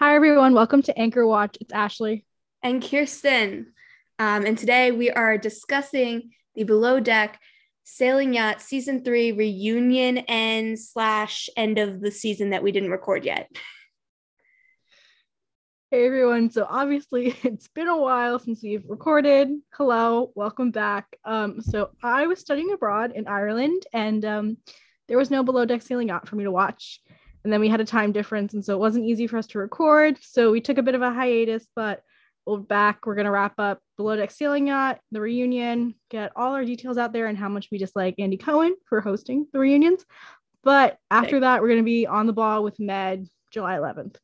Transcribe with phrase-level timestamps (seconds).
[0.00, 0.54] Hi, everyone.
[0.54, 1.58] Welcome to Anchor Watch.
[1.60, 2.24] It's Ashley.
[2.62, 3.64] and Kierstin.
[4.20, 7.40] Um, and today we are discussing the Below Deck
[7.82, 13.24] Sailing Yacht Season 3 reunion and slash end of the season that we didn't record
[13.24, 13.50] yet.
[15.90, 16.50] Hey, everyone.
[16.50, 19.48] So, obviously, it's been a while since we've recorded.
[19.74, 20.30] Hello.
[20.36, 21.06] Welcome back.
[21.24, 24.58] Um, so, I was studying abroad in Ireland, and um,
[25.08, 27.00] there was no below deck sailing yacht for me to watch.
[27.48, 29.58] And then we had a time difference, and so it wasn't easy for us to
[29.58, 30.18] record.
[30.20, 32.02] So, we took a bit of a hiatus, but
[32.44, 33.06] we're back.
[33.06, 36.98] We're going to wrap up below deck sailing yacht, the reunion, get all our details
[36.98, 40.04] out there, and how much we dislike Andy Cohen for hosting the reunions.
[40.62, 41.40] But after Okay.
[41.40, 44.16] that, we're going to be on the ball with Med July 11th.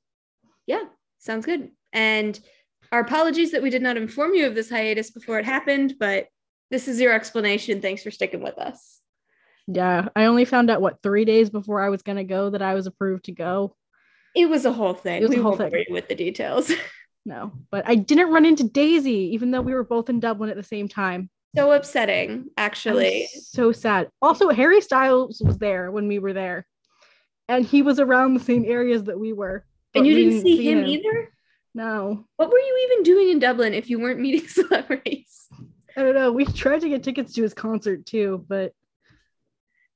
[0.67, 0.83] Yeah,
[1.19, 1.71] sounds good.
[1.95, 2.39] And
[2.93, 6.27] our apologies that we did not inform you of this hiatus before it happened, but
[6.71, 7.81] this is your explanation.
[7.81, 9.01] Thanks for sticking with us.
[9.67, 12.75] Yeah, I only found out what three days before I was gonna go that I
[12.75, 13.75] was approved to go.
[14.37, 15.23] It was a whole thing.
[15.23, 15.73] It was a whole thing.
[15.91, 16.71] with the details.
[17.27, 20.57] No, but I didn't run into Daisy, even though we were both in Dublin at
[20.57, 21.31] the same time.
[21.57, 23.29] so upsetting, actually.
[23.33, 24.11] so sad.
[24.21, 26.67] Also, Harry Styles was there when we were there,
[27.49, 29.65] and he was around the same areas that we were.
[29.95, 31.33] And you we didn't see him either?
[31.75, 35.49] No, What were you even doing in Dublin if you weren't meeting celebrities?
[35.97, 36.31] I don't know.
[36.31, 38.75] We tried to get tickets to his concert too, but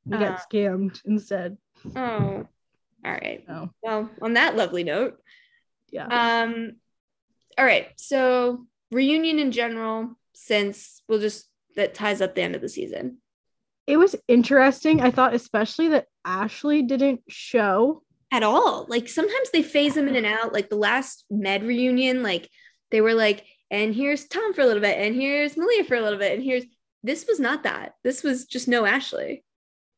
[0.09, 0.43] we got Uh.
[0.51, 1.57] scammed instead.
[1.95, 2.47] Oh,
[3.05, 3.45] all right.
[3.49, 5.19] No, Well, on that lovely note,
[5.91, 6.07] yeah.
[6.43, 6.73] um,
[7.57, 7.89] all right.
[7.97, 13.19] So reunion in general, since we'll just that ties up the end of the season.
[13.87, 15.01] it was interesting.
[15.01, 18.03] I thought especially that Ashley didn't show.
[18.31, 18.85] At all.
[18.89, 20.53] Like sometimes they phase them in and out.
[20.53, 22.51] Like the last med reunion, like
[22.91, 26.03] they were like, and here's Tom for a little bit, and here's Malia for a
[26.03, 26.65] little bit, and here's
[27.03, 27.95] this was not that.
[28.05, 29.45] This was just no Ashley.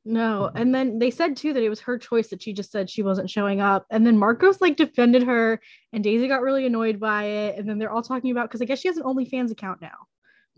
[0.05, 0.57] No, mm-hmm.
[0.57, 3.03] and then they said too that it was her choice that she just said she
[3.03, 3.85] wasn't showing up.
[3.91, 5.61] And then Marcos like defended her,
[5.93, 7.59] and Daisy got really annoyed by it.
[7.59, 10.07] And then they're all talking about because I guess she has an OnlyFans account now,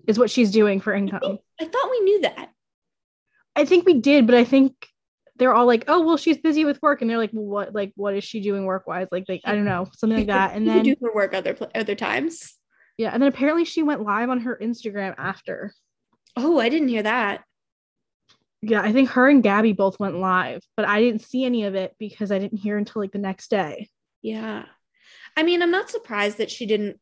[0.06, 1.38] is what she's doing for income.
[1.60, 2.50] I thought we knew that.
[3.56, 4.74] I think we did, but I think
[5.36, 7.74] they're all like, "Oh, well, she's busy with work," and they're like, well, "What?
[7.74, 9.08] Like, what is she doing work wise?
[9.10, 11.96] Like, like I don't know, something like that." And then do her work other other
[11.96, 12.54] times.
[12.96, 15.74] yeah, and then apparently she went live on her Instagram after.
[16.36, 17.42] Oh, I didn't hear that.
[18.62, 21.74] Yeah, I think her and Gabby both went live, but I didn't see any of
[21.74, 23.88] it because I didn't hear until like the next day.
[24.22, 24.66] Yeah.
[25.36, 27.00] I mean, I'm not surprised that she didn't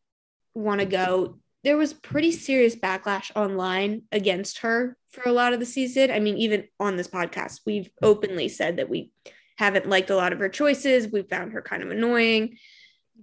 [0.54, 1.38] want to go.
[1.62, 6.10] There was pretty serious backlash online against her for a lot of the season.
[6.10, 9.10] I mean, even on this podcast, we've openly said that we
[9.58, 11.12] haven't liked a lot of her choices.
[11.12, 12.56] We found her kind of annoying.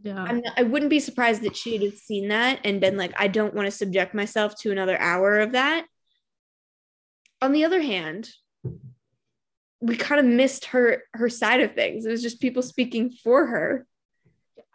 [0.04, 0.22] Yeah.
[0.22, 3.28] I'm not, I wouldn't be surprised that she'd have seen that and been like, I
[3.28, 5.88] don't want to subject myself to another hour of that.
[7.42, 8.30] On the other hand,
[9.80, 12.06] we kind of missed her her side of things.
[12.06, 13.86] It was just people speaking for her.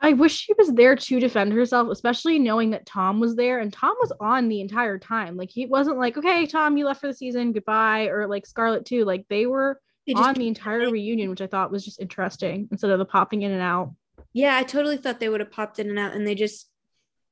[0.01, 3.73] I wish she was there to defend herself, especially knowing that Tom was there and
[3.73, 5.37] Tom was on the entire time.
[5.37, 8.85] Like he wasn't like, okay, Tom, you left for the season, goodbye, or like Scarlett
[8.85, 9.05] too.
[9.05, 12.69] Like they were They just on the entire reunion, which I thought was just interesting
[12.73, 13.95] instead of the popping in and out.
[14.33, 16.69] Yeah, I totally thought they would have popped in and out, and they just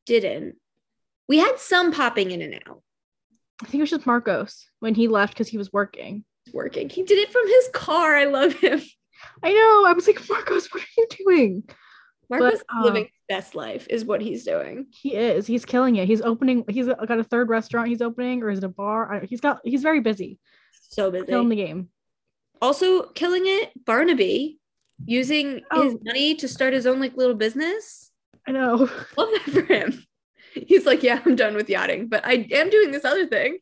[0.06, 0.56] didn't.
[1.28, 2.82] We had some popping in and out.
[3.62, 6.24] I think it was just Marcos when he left because he was working.
[6.52, 6.88] Working.
[6.88, 8.16] He did it from his car.
[8.16, 8.80] I love him.
[9.42, 9.84] I know.
[9.86, 11.64] I was like, Marcos, what are you doing?
[12.30, 14.86] Marcos is um, living his best life, is what he's doing.
[14.90, 15.46] He is.
[15.46, 16.06] He's killing it.
[16.06, 16.64] He's opening.
[16.68, 19.12] He's got a third restaurant he's opening, or is it a bar?
[19.14, 19.60] I, he's got.
[19.64, 20.38] He's very busy.
[20.90, 21.26] So busy.
[21.26, 21.88] Killing the game.
[22.62, 24.58] also killing it, Barnaby
[25.06, 25.98] using his Oh.
[26.04, 28.10] money to start his own like little business.
[28.46, 28.76] I know.
[29.16, 30.04] Love that for him.
[30.66, 33.58] He's like, yeah, I'm done with yachting, but I am doing this other thing.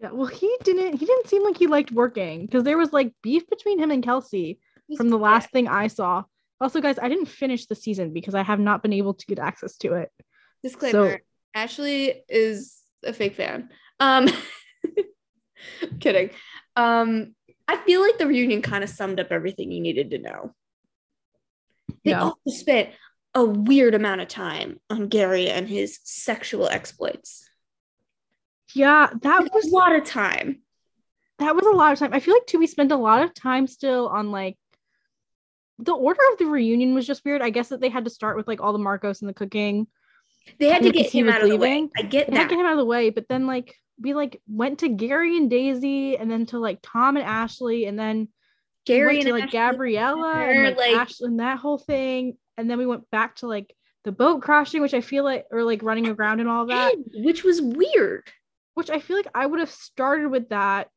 [0.00, 0.10] Yeah.
[0.12, 0.98] Well, he didn't.
[0.98, 4.02] He didn't seem like he liked working because there was like beef between him and
[4.02, 4.58] Kelsey
[4.96, 6.24] from the last thing I saw.
[6.60, 9.38] Also, guys, I didn't finish the season because I have not been able to get
[9.38, 10.10] access to it.
[10.62, 11.18] Disclaimer: So-
[11.54, 13.70] Ashley is a fake fan.
[13.98, 14.28] Um,
[16.00, 16.30] kidding.
[16.76, 17.34] Um,
[17.68, 20.54] I feel like the reunion kind of summed up everything you needed to know.
[22.04, 22.22] They Yeah.
[22.22, 22.90] also spent
[23.34, 27.48] a weird amount of time on Gary and his sexual exploits.
[28.74, 30.62] Yeah, that A was a lot of time.
[31.38, 32.12] that was a lot of time.
[32.12, 34.56] I feel like too we spent a lot of time still on like
[35.78, 37.40] the order of the reunion was just weird.
[37.42, 39.86] I guess that they had to start with like all the Marcos and the cooking.
[40.58, 41.88] They had to get him was out of the way.
[41.96, 42.50] I get They had to that.
[42.50, 45.48] get him out of the way, but then like we like went to Gary and
[45.50, 48.28] Daisy and then to like Tom and Ashley and then
[48.86, 52.36] Gary and to like Ashley Gabriela and like, like- Ashley and that whole thing.
[52.60, 53.74] And then we went back to like
[54.04, 57.42] the boat crashing, which I feel like or like running aground and all that, which
[57.44, 58.30] was weird.
[58.74, 60.88] which I feel like I would have started with that.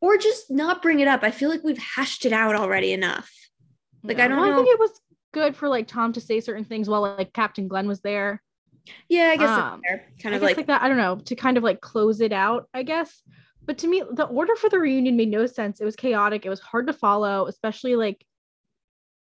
[0.00, 1.22] Or just not bring it up.
[1.22, 3.30] I feel like we've hashed it out already enough.
[4.02, 5.00] Like, I don't Well, I think it was
[5.32, 8.42] good for like Tom to say certain things while like Captain Glenn was there.
[9.08, 9.80] Yeah, I guess Um,
[10.20, 10.82] kind I of like, like, that.
[10.82, 12.68] I don't know to kind of like close it out.
[12.74, 13.22] I guess.
[13.64, 15.80] But to me, the order for the reunion made no sense.
[15.80, 16.44] It was chaotic.
[16.44, 18.26] It was hard to follow, especially like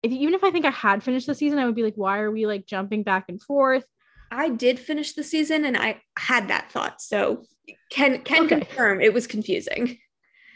[0.02, 2.20] if even if I think I had finished the season, I would be like, why
[2.20, 3.85] are we like jumping back and forth?
[4.31, 7.00] I did finish the season and I had that thought.
[7.02, 7.44] So
[7.91, 8.61] can can Okay.
[8.61, 9.99] confirm it was confusing.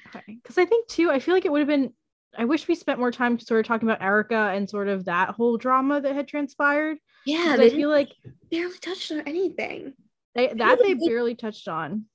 [0.08, 0.23] Okay.
[0.43, 1.93] Because I think too, I feel like it would have been.
[2.37, 5.31] I wish we spent more time sort of talking about Erica and sort of that
[5.31, 6.99] whole drama that had transpired.
[7.26, 7.56] Yeah.
[7.56, 8.11] they I feel like
[8.50, 9.93] barely touched on anything.
[10.35, 12.06] they, that they barely touched on.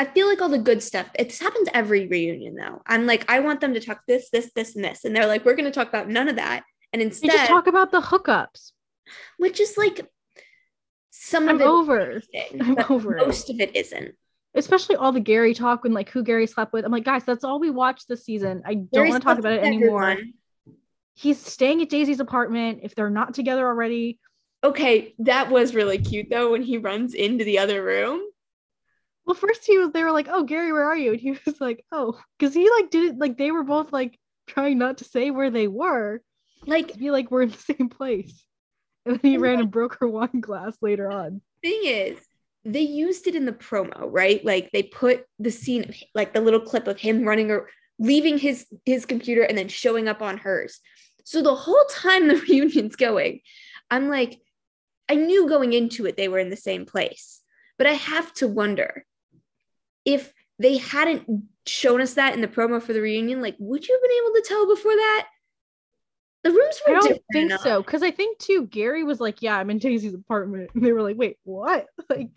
[0.00, 1.06] I feel like all the good stuff.
[1.18, 2.80] It happens every reunion though.
[2.86, 5.44] I'm like, I want them to talk this, this, this, and this, and they're like,
[5.44, 6.62] we're going to talk about none of that,
[6.92, 8.72] and They instead, just talk about the hookups.
[9.36, 10.00] which is like
[11.10, 12.22] some I'm of it over.
[12.60, 13.26] I'm over it.
[13.26, 14.14] most of it isn't.
[14.54, 16.84] Especially all the Gary talk and like who Gary slept with.
[16.86, 18.62] I'm like, guys, that's all we watched this season.
[18.64, 20.10] I don't want to talk about it anymore.
[20.12, 20.32] everyone.
[21.14, 22.80] He's staying at Daisy's apartment.
[22.82, 24.18] If they're not together already,
[24.62, 28.20] Okay, that was really cute though when he runs into the other room.
[29.30, 31.60] Well, first he was they were like, "Oh, Gary, where are you?" And he was
[31.60, 34.18] like, "Oh," because he like did it like they were both like
[34.48, 36.20] trying not to say where they were
[36.66, 38.44] Like be like we're in the same place.
[39.06, 41.40] And then he oh ran and broke her wine glass later on.
[41.62, 42.18] thing is,
[42.66, 44.44] they used it in the promo, right?
[44.44, 48.66] Like they put the scene, like the little clip of him running or leaving his
[48.84, 50.80] his computer and then showing up on hers.
[51.24, 53.40] So the whole time the reunion's going,
[53.90, 54.40] I'm like,
[55.08, 57.40] I knew going into it they were in the same place,
[57.78, 59.06] but I have to wonder
[60.04, 61.26] if they hadn't
[61.66, 63.40] shown us that in the promo for the reunion.
[63.40, 65.26] Like, would you have been able to tell before that?
[66.42, 67.60] The rooms were I don't different think enough.
[67.62, 70.92] so because I think too Gary was like, "Yeah, I'm in Daisy's apartment," and they
[70.92, 72.30] were like, "Wait, what?" Like,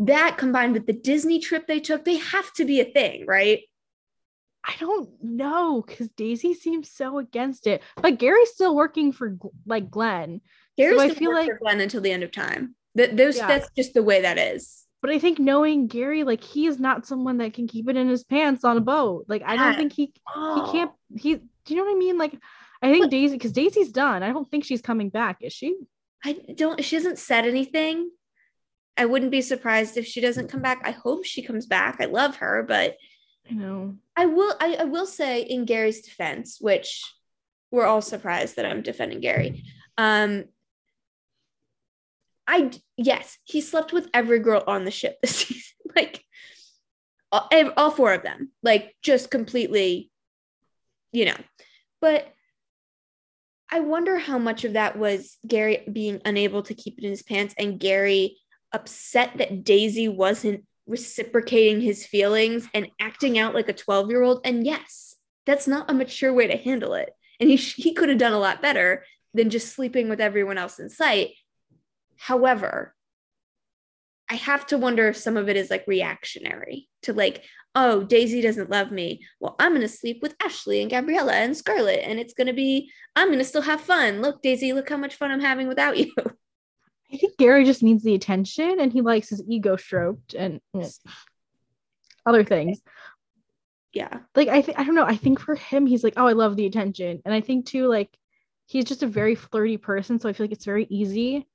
[0.00, 3.60] That combined with the Disney trip they took, they have to be a thing, right?
[4.64, 9.36] I don't know because Daisy seems so against it, but Gary's still working for
[9.66, 10.40] like Glenn.
[10.76, 12.74] Gary's I gonna feel like- for Glenn until the end of time.
[12.94, 13.46] That those Yeah.
[13.48, 14.81] that's just the way that is.
[15.02, 18.08] But I think knowing Gary, like he is not someone that can keep it in
[18.08, 19.26] his pants on a boat.
[19.28, 20.68] Like I don't think he he Oh.
[20.72, 20.92] can't.
[21.16, 22.16] He do you know what I mean?
[22.18, 22.38] Like
[22.80, 24.22] I think But- Daisy because Daisy's done.
[24.22, 25.38] I don't think she's coming back.
[25.40, 25.76] Is she?
[26.24, 26.82] I don't.
[26.84, 28.10] She hasn't said anything.
[28.96, 30.82] I wouldn't be surprised if she doesn't come back.
[30.84, 31.96] I hope she comes back.
[32.00, 32.96] I love her, but
[33.50, 33.96] I know.
[34.14, 34.54] I will.
[34.60, 37.02] I, I will say in Gary's defense, which
[37.72, 39.64] we're all surprised that I'm defending Gary.
[39.98, 40.44] Um,
[42.46, 45.62] I yes, he slept with every girl on the ship this season,
[45.96, 46.24] like
[47.30, 50.10] all, all four of them, like just completely,
[51.12, 51.36] you know.
[52.00, 52.32] But
[53.70, 57.22] I wonder how much of that was Gary being unable to keep it in his
[57.22, 58.36] pants and Gary
[58.72, 64.40] upset that Daisy wasn't reciprocating his feelings and acting out like a 12 year old.
[64.44, 65.16] And yes,
[65.46, 67.10] that's not a mature way to handle it.
[67.40, 70.78] And he, he could have done a lot better than just sleeping with everyone else
[70.78, 71.30] in sight.
[72.22, 72.94] However,
[74.30, 77.42] I have to wonder if some of it is like reactionary to like,
[77.74, 79.26] oh, Daisy doesn't love me.
[79.40, 82.52] Well, I'm going to sleep with Ashley and Gabriela and Scarlett, and it's going to
[82.52, 84.22] be, I'm going to still have fun.
[84.22, 86.14] Look, Daisy, look how much fun I'm having without you.
[87.12, 90.60] I think Gary just needs the attention and he likes his ego stroked and
[92.24, 92.80] other things.
[93.92, 94.20] yeah.
[94.36, 95.04] Like I think I don't know.
[95.04, 97.88] I think for him, he's like, oh, I love the attention, and I think too,
[97.88, 98.16] like
[98.66, 100.20] he's just a very flirty person.
[100.20, 101.48] So I feel like it's very easy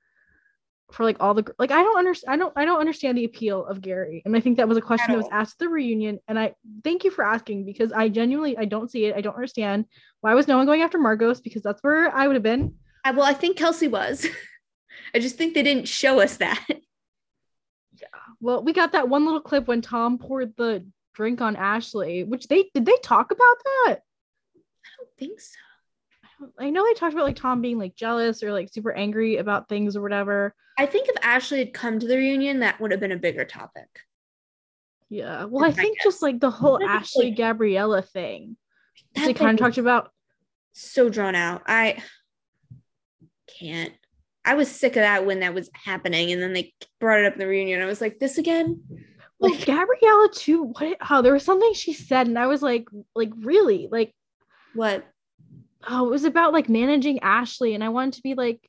[0.91, 2.33] for like all the like I don't understand.
[2.33, 4.81] I don't I don't understand the appeal of Gary, and I think that was a
[4.81, 6.19] question that was asked at the reunion.
[6.27, 9.15] And I thank you for asking because I genuinely I don't see it.
[9.15, 9.85] I don't understand
[10.21, 12.75] why was no one going after Marcos because that's where I would have been.
[13.03, 14.25] I, well, I think Kelsey was.
[15.13, 16.63] I just think they didn't show us that.
[17.99, 18.09] Yeah.
[18.39, 22.47] Well, we got that one little clip when Tom poured the drink on Ashley, which
[22.47, 23.95] they did they talk about that?
[24.55, 25.57] I don't think so.
[26.59, 29.67] I know they talked about like Tom being like jealous or like super angry about
[29.69, 30.53] things or whatever.
[30.77, 33.45] I think if Ashley had come to the reunion, that would have been a bigger
[33.45, 33.87] topic.
[35.09, 35.45] Yeah.
[35.45, 36.03] Well, I my think guess.
[36.03, 38.57] just like the whole Ashley like- Gabriela thing.
[39.15, 40.11] They kind of talked about
[40.73, 41.63] so drawn out.
[41.67, 42.03] I
[43.59, 43.93] can't.
[44.45, 47.33] I was sick of that when that was happening, and then they brought it up
[47.33, 47.81] in the reunion.
[47.81, 48.81] I was like, "This again?"
[49.39, 50.63] well, Like, Gabriela too.
[50.63, 50.97] What?
[51.09, 54.13] Oh, there was something she said, and I was like, like really, like
[54.73, 55.05] what?
[55.87, 58.67] Oh, it was about like managing Ashley, and I wanted to be like,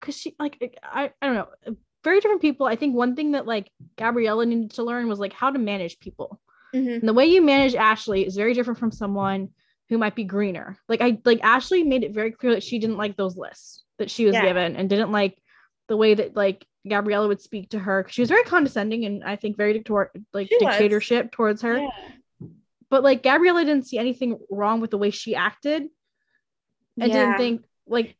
[0.00, 2.66] cause she like I I don't know, very different people.
[2.66, 5.98] I think one thing that like Gabriela needed to learn was like how to manage
[6.00, 6.40] people.
[6.74, 7.00] Mhm.
[7.00, 9.48] And the way you manage Ashley is very different from someone
[9.88, 10.76] who might be greener.
[10.88, 14.10] Like I like Ashley made it very clear that she didn't like those lists that
[14.10, 14.42] she was Yeah.
[14.42, 15.38] given and didn't like
[15.88, 18.06] the way that like Gabriela would speak to her.
[18.08, 20.72] She was very condescending and I think very dictator like She was.
[20.74, 21.78] dictatorship towards her.
[21.78, 21.90] Yeah.
[22.90, 25.88] But like Gabriela didn't see anything wrong with the way she acted
[27.00, 27.18] and Yeah.
[27.26, 28.16] didn't think like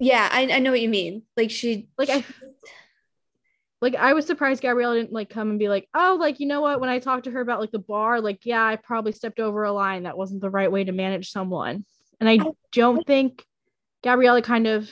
[0.00, 1.22] yeah, I, I know what you mean.
[1.36, 2.24] Like she like I
[3.80, 6.60] like I was surprised Gabrielle didn't like come and be like, oh, like you know
[6.60, 6.80] what?
[6.80, 9.62] When I talked to her about like the bar, like yeah, I probably stepped over
[9.64, 11.84] a line that wasn't the right way to manage someone,
[12.20, 12.38] and I
[12.72, 13.44] don't think
[14.02, 14.90] Gabrielle kind of,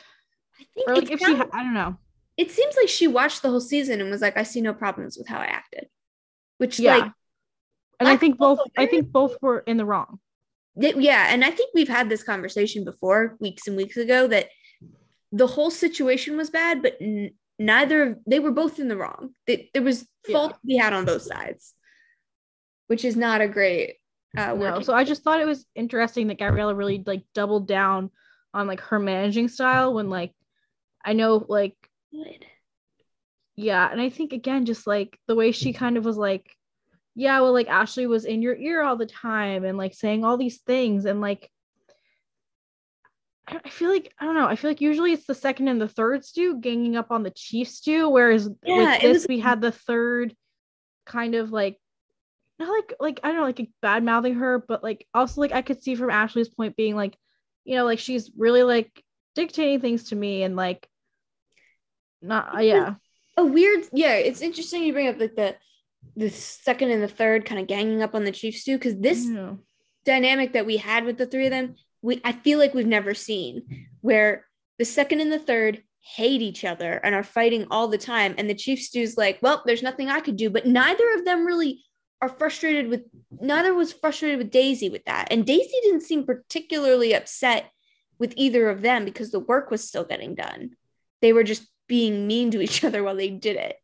[0.60, 1.96] I think or like if she, sounds- I don't know,
[2.36, 5.18] it seems like she watched the whole season and was like, I see no problems
[5.18, 5.88] with how I acted.
[6.58, 6.96] Which Yeah.
[6.96, 7.12] like
[7.98, 10.18] and I I think both, I think both were in the wrong.
[10.76, 14.48] Yeah, and I think we've had this conversation before weeks and weeks ago that
[15.30, 19.34] the whole situation was bad, but n- neither of they were both in the wrong.
[19.46, 20.32] They, there was Yeah.
[20.38, 21.74] fault to be had on both sides,
[22.86, 23.96] which is not a great
[24.36, 28.10] uh No, so I just thought it was interesting that Gabriela really like doubled down
[28.54, 30.32] on like her managing style when like
[31.04, 31.76] I know like
[32.12, 32.46] Good.
[33.56, 36.46] yeah, and I think again just like the way she kind of was like,
[37.14, 40.36] yeah, well like Ashley was in your ear all the time and like saying all
[40.36, 41.50] these things and like
[43.46, 44.46] I feel like I don't know.
[44.46, 47.30] I feel like usually it's the second and the third stew ganging up on the
[47.30, 50.34] chief stew, whereas Yeah, with this was- we had the third
[51.04, 51.78] kind of like
[52.58, 55.62] not like like I don't know like bad mouthing her, but like also like I
[55.62, 57.16] could see from Ashley's point being like,
[57.64, 59.02] you know, like she's really like
[59.34, 60.88] dictating things to me and like
[62.20, 62.94] not uh, yeah
[63.36, 65.56] a weird yeah it's interesting you bring up like the
[66.16, 69.24] the second and the third kind of ganging up on the chiefs too because this
[69.24, 69.58] you know.
[70.04, 73.14] dynamic that we had with the three of them we i feel like we've never
[73.14, 74.46] seen where
[74.78, 78.50] the second and the third hate each other and are fighting all the time and
[78.50, 81.84] the chief stew's like well there's nothing i could do but neither of them really
[82.20, 83.02] are frustrated with
[83.40, 87.70] neither was frustrated with daisy with that and daisy didn't seem particularly upset
[88.18, 90.70] with either of them because the work was still getting done
[91.20, 93.76] they were just being mean to each other while they did it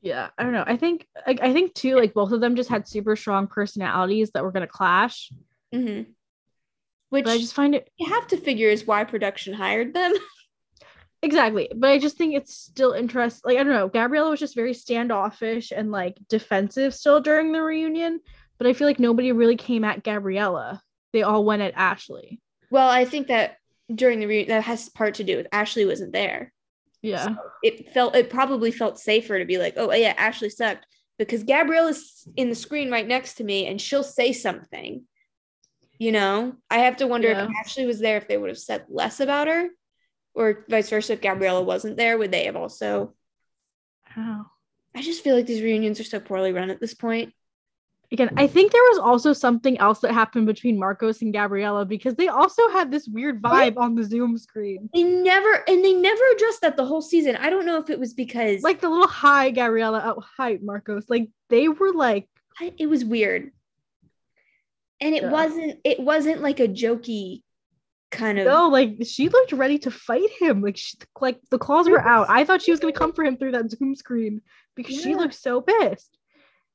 [0.00, 2.70] yeah i don't know i think like i think too like both of them just
[2.70, 5.30] had super strong personalities that were going to clash
[5.74, 6.10] Mm-hmm.
[7.10, 10.12] Which but i just find it you have to figure is why production hired them.
[11.22, 14.56] exactly but i just think it's still interesting like i don't know gabriela was just
[14.56, 18.18] very standoffish and like defensive still during the reunion
[18.58, 22.40] but i feel like nobody really came at gabriela they all went at ashley
[22.70, 23.56] Well, I think that
[23.92, 26.52] during the reunion that has part to do with Ashley wasn't there.
[27.02, 30.86] Yeah It felt it probably felt safer to be like, oh yeah, Ashley sucked
[31.18, 35.04] because Gabrielle is in the screen right next to me and she'll say something.
[35.98, 37.44] You know, I have to wonder Yeah.
[37.44, 39.68] if Ashley was there if they would have said less about her,
[40.34, 41.12] or vice versa.
[41.14, 43.14] If Gabriela wasn't there, would they have also?
[44.94, 47.32] I just feel like these reunions are so poorly run at this point.
[48.12, 52.16] Again i think there was also something else that happened between marcos and gabriela because
[52.16, 54.90] they also had this weird vibe on the zoom screen.
[54.92, 57.36] They never and they never addressed that the whole season.
[57.36, 60.02] I don't know if it was because like the little hi gabriela.
[60.04, 61.04] Oh hi marcos.
[61.08, 62.28] Like they were like
[62.60, 63.52] I- it was weird.
[65.00, 65.30] And it Yeah.
[65.30, 67.42] wasn't it wasn't like a jokey
[68.10, 70.62] kind of no like she looked ready to fight him.
[70.62, 72.26] Like she, like the claws were out.
[72.28, 74.42] I thought she was going to come for him through that zoom screen
[74.74, 76.18] because she looked so pissed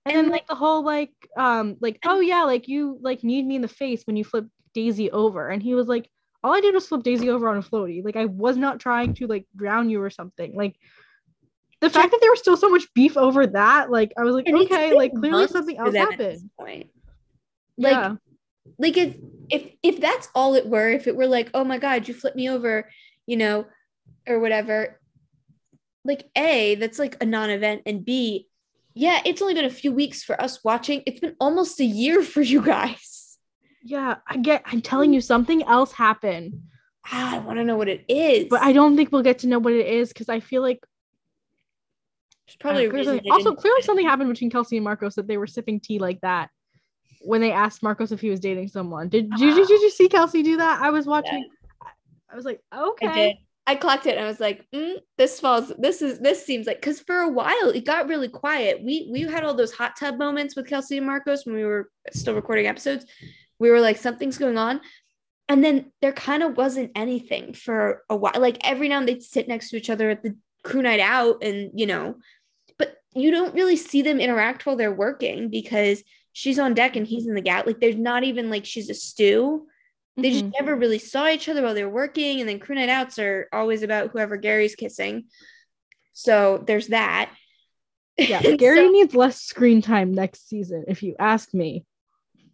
[0.05, 3.55] and, then like the whole like um like oh yeah like you like need me
[3.55, 5.49] in the face when you flip daisy over.
[5.49, 6.09] And he was like
[6.43, 8.03] all i did was flip daisy over on a floaty.
[8.03, 10.55] Like i was not trying to like drown you or something.
[10.55, 10.75] Like
[11.81, 14.47] the fact that there was still so much beef over that like i was like
[14.47, 16.49] and okay like clearly something else them at this happened.
[16.57, 16.89] point.
[17.77, 18.15] Like yeah
[18.77, 19.15] like if
[19.49, 22.35] if if that's all it were, if it were like, oh my god, you flipped
[22.35, 22.89] me over,
[23.25, 23.65] you know,
[24.27, 24.99] or whatever,
[26.03, 28.47] like A, that's like a non-event, and B,
[28.95, 31.03] yeah, it's only been a few weeks for us watching.
[31.05, 33.37] It's been almost a year for you guys.
[33.83, 36.53] yeah i get i'm telling you something else happened
[37.11, 38.47] Ah, I want to know what it is.
[38.49, 40.79] but I don't think we'll get to know what it is because I feel like
[42.47, 45.27] There's probably uh, a reason clearly- also clearly something happened between Kelsey and Marcos that
[45.27, 46.49] they were sipping tea like that
[47.21, 49.07] when they asked Marcos if he was dating someone.
[49.09, 50.81] Did did, you, did you see Kelsey do that?
[50.81, 51.47] I was watching.
[52.31, 55.73] I was like, okay, I clocked it and I was like, mm, this falls.
[55.79, 58.83] This is this seems like because for a while it got really quiet.
[58.83, 61.89] We we had all those hot tub moments with Kelsey and Marcos when we were
[62.11, 63.05] still recording episodes.
[63.57, 64.81] We were like, something's going on.
[65.47, 68.33] And then there kind of wasn't anything for a while.
[68.37, 71.43] Like every now and they'd sit next to each other at the crew night out,
[71.43, 72.15] and you know,
[72.77, 76.03] but you don't really see them interact while they're working because
[76.33, 77.65] she's on deck and he's in the gat.
[77.65, 79.67] Like there's not even like she's a stew
[80.17, 80.53] they just Mhm.
[80.59, 83.47] never really saw each other while they were working and then crew night outs are
[83.51, 85.25] always about whoever gary's kissing
[86.13, 87.31] so there's that
[88.17, 88.41] yeah.
[88.55, 91.85] Gary so- needs less screen time next season, if you ask me.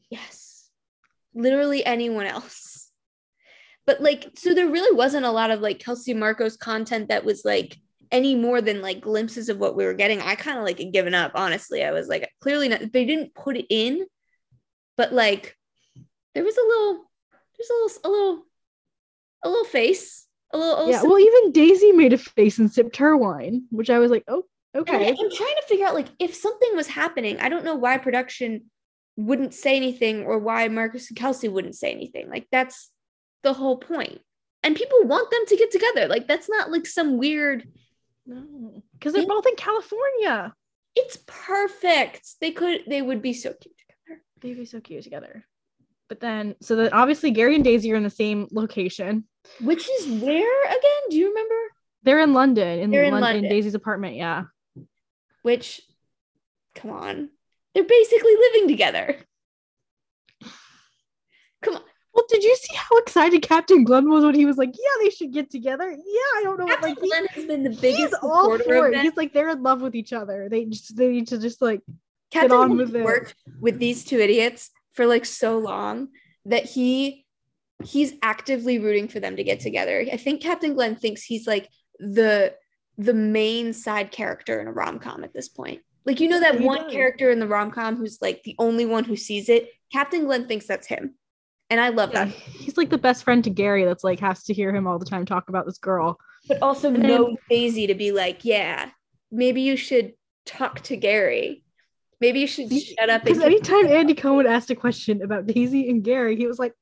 [0.10, 0.70] yes
[1.34, 2.90] literally anyone else
[3.86, 7.46] but like so there really wasn't a lot of like kelsey marcos content that was
[7.46, 7.78] like
[8.12, 10.92] any more than like glimpses of what we were getting i kind of like had
[10.92, 14.06] given up honestly i was like clearly not they didn't put it in
[14.98, 15.56] but like
[16.36, 17.11] there was a little
[17.62, 18.46] there's a little a little
[19.44, 20.28] a little face.
[20.54, 21.00] A little, a little Yeah.
[21.02, 24.24] sip- Well, even Daisy made a face and sipped her wine, which I was like,
[24.28, 25.10] oh, And okay.
[25.10, 27.40] I'm trying to figure out like if something was happening.
[27.40, 28.70] I don't know why production
[29.18, 32.30] wouldn't say anything or why Marcos and Kelsey wouldn't say anything.
[32.30, 32.92] Like that's
[33.44, 34.22] the whole point.
[34.64, 36.08] And people want them to get together.
[36.08, 37.68] Like that's not like some weird.
[38.26, 39.28] No, because they're Yeah.
[39.30, 40.54] both in California.
[40.96, 42.40] It's perfect.
[42.42, 42.84] They could.
[42.88, 44.22] They would be so cute together.
[44.42, 45.48] They'd be so cute together.
[46.12, 49.24] But then, so then obviously Gary and Daisy are in the same location.
[49.62, 51.02] Which is where again?
[51.10, 51.56] Do you remember?
[52.04, 53.50] They're in London, in, They're in Lon- London.
[53.50, 54.18] Daisy's apartment.
[54.18, 54.44] Yeah.
[55.44, 55.80] Which,
[56.76, 57.30] come on,
[57.74, 59.20] they're basically living together.
[61.62, 61.82] Come on,
[62.14, 65.12] Well, did you see how excited Captain Glenn was when he was like, "Yeah, they
[65.12, 65.90] should get together"?
[65.92, 65.96] Yeah,
[66.36, 68.94] I don't know, Captain like he- has been the he's biggest all supporter for of
[68.96, 69.02] it.
[69.04, 70.50] He's like they're in love with each other.
[70.50, 71.82] They just they need to just like
[72.32, 73.06] Captain on Glenn with it.
[73.06, 76.10] worked with these two idiots for like so long
[76.46, 77.26] that he
[77.84, 80.06] he's actively rooting for them to get together.
[80.12, 81.68] I think Captain Glenn thinks he's like
[82.00, 82.54] the
[82.98, 85.82] the main side character in a rom-com at this point.
[86.06, 86.92] Like you know that He one does.
[86.94, 89.70] character in the rom-com who's like the only one who sees it.
[89.92, 91.16] Captain Glenn thinks that's him.
[91.70, 92.34] And I love yeah, that.
[92.34, 93.86] he's like the best friend to Gary.
[93.86, 96.18] That's like has to hear him all the time talk about this girl.
[96.48, 98.90] But also And then- know Daisy to be like, yeah,
[99.32, 100.14] maybe you should
[100.46, 101.64] talk to Gary.
[102.22, 106.04] Maybe you should shut up Because anytime Andy Cohen asked a question about Daisy and
[106.04, 106.74] Gary, he was like,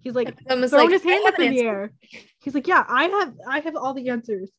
[0.00, 1.92] he's like throwing like, his hand up in the air.
[2.40, 4.50] He's like, yeah, I have, I have all the answers.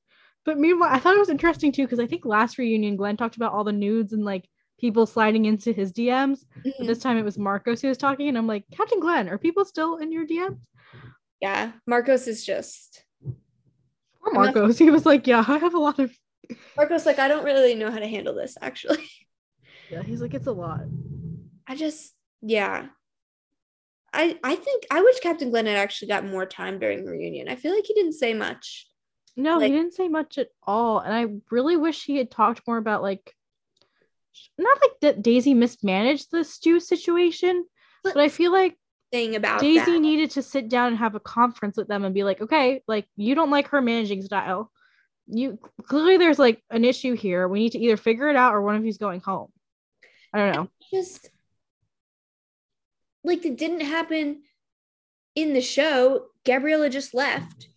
[0.46, 3.36] But meanwhile, I thought it was interesting too because I think last reunion, Glenn talked
[3.36, 4.48] about all the nudes and like
[4.80, 6.46] people sliding into his DMs.
[6.64, 6.88] But Mhm.
[6.88, 9.66] this time it was Marcos who was talking, and I'm like, Captain Glenn, are people
[9.66, 10.60] still in your DMs?
[11.42, 13.04] Yeah, Marcos is just
[14.22, 14.78] Poor Marcos.
[14.78, 16.14] He was like, yeah, I have a lot of.
[16.78, 17.06] Marcos.
[17.06, 18.58] Like, I don't really know how to handle this.
[18.62, 19.10] Actually,
[19.90, 20.82] Yeah, he's like, it's a lot.
[21.68, 22.88] I just, yeah,
[24.14, 27.48] I I think I wish Captain Glenn had actually got more time during the reunion.
[27.48, 28.88] I feel like he didn't say much.
[29.38, 31.00] No, Like- he didn't say much at all.
[31.00, 33.34] And I really wish he had talked more about like
[34.58, 37.66] not like that Daisy mismanaged the stew situation,
[38.04, 38.78] But- but I feel like
[39.12, 40.00] Thing about Daisy that.
[40.00, 43.08] needed to sit down and have a conference with them and be like, okay, like
[43.16, 44.72] you don't like her managing style.
[45.28, 47.48] You clearly there's like an issue here.
[47.48, 49.52] We need to either figure it out or one of you's going home.
[50.34, 50.70] I don't know.
[50.92, 51.30] just
[53.24, 54.44] like it didn't happen
[55.36, 56.28] in the show.
[56.46, 57.68] Gabriela just left.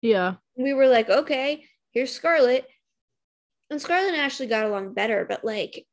[0.00, 0.34] Yeah.
[0.56, 2.66] we were like, okay, here's Scarlett.
[3.70, 5.86] And Scarlett and Ashley got along better, but like,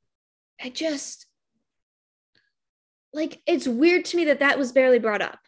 [0.62, 1.26] I just
[3.14, 5.40] like it's weird to me that that was barely brought up.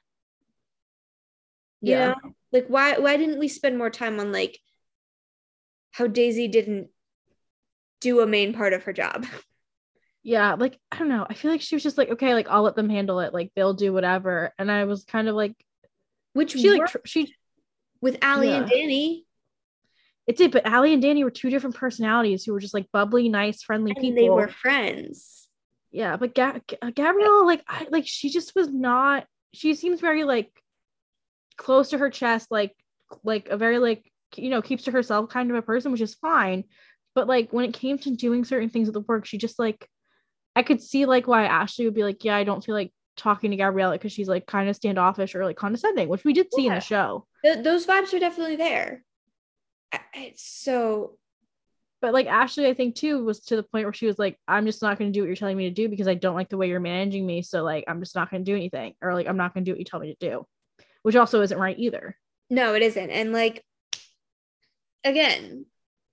[1.81, 2.07] You Yeah.
[2.09, 2.15] know?
[2.51, 4.59] Like, why why didn't we spend more time on like
[5.91, 6.89] how Daisy didn't
[7.99, 9.25] do a main part of her job?
[10.23, 10.53] Yeah.
[10.53, 11.25] Like, I don't know.
[11.29, 13.33] I feel like she was just like, okay, like I'll let them handle it.
[13.33, 14.53] Like they'll do whatever.
[14.59, 15.55] And I was kind of like,
[16.33, 17.33] Which she like tr- she
[18.01, 19.23] with Alli and Dani,
[20.27, 23.29] it did, but Alli and Dani were two different personalities who were just like bubbly,
[23.29, 24.21] nice, friendly and people.
[24.23, 25.47] they were friends.
[25.91, 29.99] yeah but Ga- Ga- uh, gabrielle like i like she just was not she seems
[29.99, 30.49] very like
[31.57, 32.73] close to her chest like
[33.23, 36.13] like a very like you know keeps to herself kind of a person which is
[36.15, 36.63] fine
[37.13, 39.85] but like when it came to doing certain things at the work she just like
[40.55, 43.51] i could see like why ashley would be like yeah i don't feel like talking
[43.51, 46.67] to gabriela because she's like kind of standoffish or like condescending which we did see
[46.67, 49.03] in the show Th- those vibes are definitely there.
[49.91, 51.17] I- It's so
[52.01, 54.65] but like ashley i think too was to the point where she was like i'm
[54.65, 56.49] just not going to do what you're telling me to do because i don't like
[56.49, 59.13] the way you're managing me so like i'm just not going to do anything or
[59.13, 60.45] like i'm not going to do what you tell me to do
[61.03, 62.15] which also isn't right either
[62.49, 63.09] No, it isn't.
[63.09, 63.63] And like
[65.03, 65.65] again,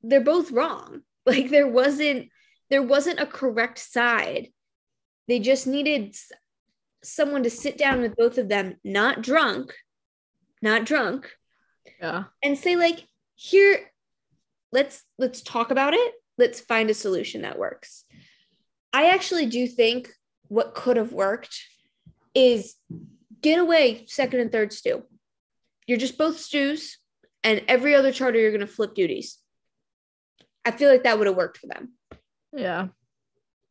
[0.02, 1.02] they're both wrong.
[1.26, 2.30] Like there wasn't
[2.70, 4.48] there wasn't a correct side.
[5.26, 6.16] They just needed
[7.02, 9.74] someone to sit down with both of them, not drunk,
[10.62, 11.30] not drunk,
[12.00, 13.90] yeah and say like, "Here,
[14.72, 16.14] let's let's talk about it.
[16.36, 18.04] Let's find a solution that works."
[18.92, 20.10] I actually do think
[20.48, 21.62] what could have worked
[22.34, 22.74] is
[23.42, 25.04] get away second and third stew.
[25.86, 26.98] You're just both stews,
[27.44, 29.38] and every other charter you're going to flip duties.
[30.64, 31.94] I feel like that would have worked for them.
[32.52, 32.88] Yeah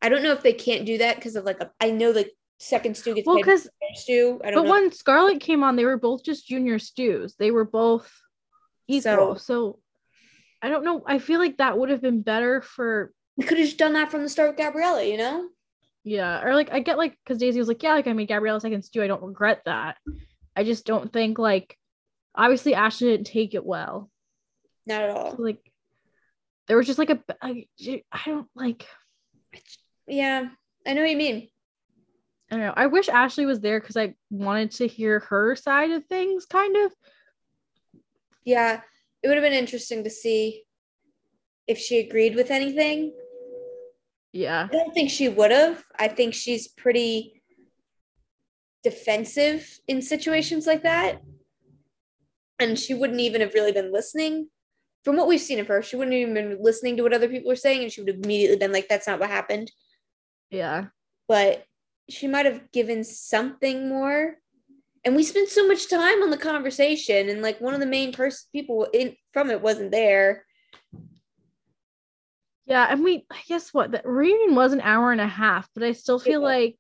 [0.02, 2.30] I don't know if they can't do that because of like a, I know the
[2.60, 3.60] second stew gets well paid
[3.96, 4.40] stew.
[4.44, 4.72] I don't but know.
[4.72, 8.12] when Scarlett came on they were both just junior stews they were both
[8.88, 9.80] equal So- so,
[10.62, 13.68] i don't know i feel like that would have been better for we could have
[13.68, 15.50] just done that from the start with Gabriela, you know?
[16.04, 18.60] yeah or like i get like because daisy was like yeah like i made gabriela
[18.60, 19.98] second stew i don't regret that
[20.56, 21.78] i just don't think like
[22.34, 24.10] obviously ashley didn't take it well
[24.88, 25.36] Not at all.
[25.38, 25.60] like
[26.68, 27.68] there was just like a I,
[28.12, 28.86] I don't like
[30.08, 30.48] Yeah,
[30.86, 31.50] I know what you mean.
[32.52, 32.74] I don't know.
[32.78, 36.78] I wish Ashley was there because I wanted to hear her side of things, kind
[36.78, 36.94] of.
[38.46, 38.82] Yeah,
[39.22, 40.64] it would have been interesting to see
[41.68, 43.12] if she agreed with anything.
[44.32, 44.70] Yeah.
[44.72, 45.84] I don't think she would have.
[46.00, 47.42] I think she's pretty
[48.84, 51.22] defensive in situations like that.
[52.60, 54.50] And she wouldn't even have really been listening.
[55.08, 57.48] From what we've seen of her, she wouldn't even been listening to what other people
[57.48, 59.72] were saying, and she would have immediately been like, that's not what happened.
[60.50, 60.88] Yeah.
[61.30, 61.64] But
[62.10, 64.36] she might have given something more.
[65.06, 68.12] And we spent so much time on the conversation, and like one of the main
[68.12, 70.44] person people in from it wasn't there.
[72.66, 75.84] Yeah, and we I guess what the reunion was an hour and a half, but
[75.84, 76.48] I still feel Yeah.
[76.48, 76.78] like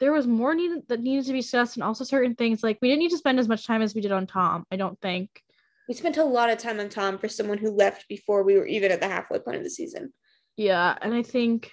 [0.00, 2.88] there was more needed that needed to be discussed, and also certain things like we
[2.88, 4.66] didn't need to spend as much time as we did on Tom.
[4.72, 5.44] I don't think.
[5.88, 8.66] We spent a lot of time on Tom for someone who left before we were
[8.66, 10.12] even at the halfway point of the season.
[10.56, 11.70] Yeah, and I think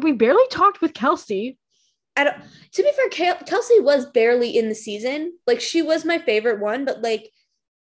[0.00, 1.58] we barely talked with Kelsey.
[2.16, 2.36] I don't.
[2.72, 5.36] To be fair, Kel- Kelsey was barely in the season.
[5.46, 7.30] Like she was my favorite one, but like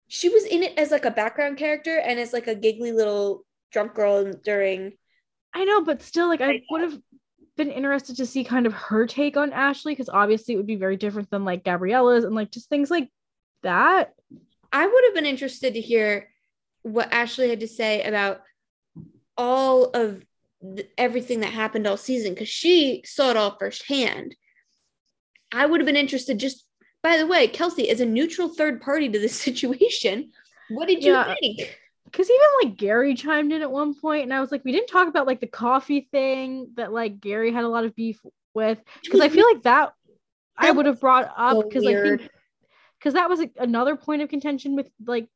[0.09, 3.45] she was in it as like a background character and as like a giggly little
[3.71, 4.93] drunk girl during.
[5.55, 6.99] I know, but still, like I I would have
[7.57, 10.77] been interested to see kind of her take on Ashley because obviously it would be
[10.77, 13.11] very different than like Gabriela's and like just things like
[13.63, 14.15] that.
[14.73, 16.29] I would have been interested to hear
[16.83, 18.43] what Ashley had to say about
[19.37, 20.25] all of
[20.63, 24.35] th- everything that happened all season because she saw it all firsthand.
[25.53, 26.65] I would have been interested just
[27.03, 30.33] by the way, Kelsey, as a neutral third party to this situation,
[30.69, 31.35] what did you Yeah.
[31.41, 31.79] think?
[32.11, 34.89] because even like Gary chimed in at one point, and I was like, we didn't
[34.89, 38.19] talk about like the coffee thing that like Gary had a lot of beef
[38.55, 39.93] with because I feel like that
[40.57, 42.31] I would have brought up so because I weird.
[42.99, 45.29] Because that was like, another point of contention with like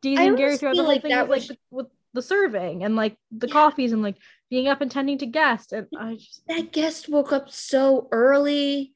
[0.00, 2.96] Daisy and Gary throughout the whole like thing that was like with the serving and
[2.96, 3.52] like the Yeah.
[3.52, 4.16] coffees and like
[4.50, 8.92] being up and tending to guests and I just that guest woke up so early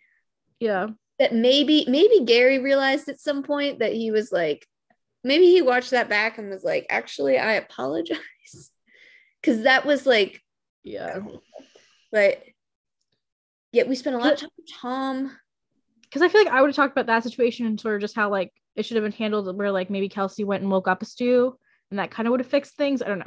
[0.61, 0.89] yeah.
[1.19, 4.67] that maybe maybe Gary realized at some point that he was like
[5.25, 8.19] maybe he watched that back and was like actually I apologize.
[9.43, 10.41] Cuz that was like
[10.85, 11.19] yeah.
[12.11, 12.43] But
[13.73, 15.37] yeah we spent a lot of time with Tom
[16.13, 18.15] because I feel like I would have talked about that situation and sort of just
[18.15, 21.01] how like it should have been handled where like maybe Kelsey went and woke up
[21.01, 21.57] a stew
[21.91, 23.25] and that kind of would have fixed things I don't know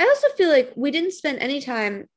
[0.00, 2.08] I also feel like we didn't spend any time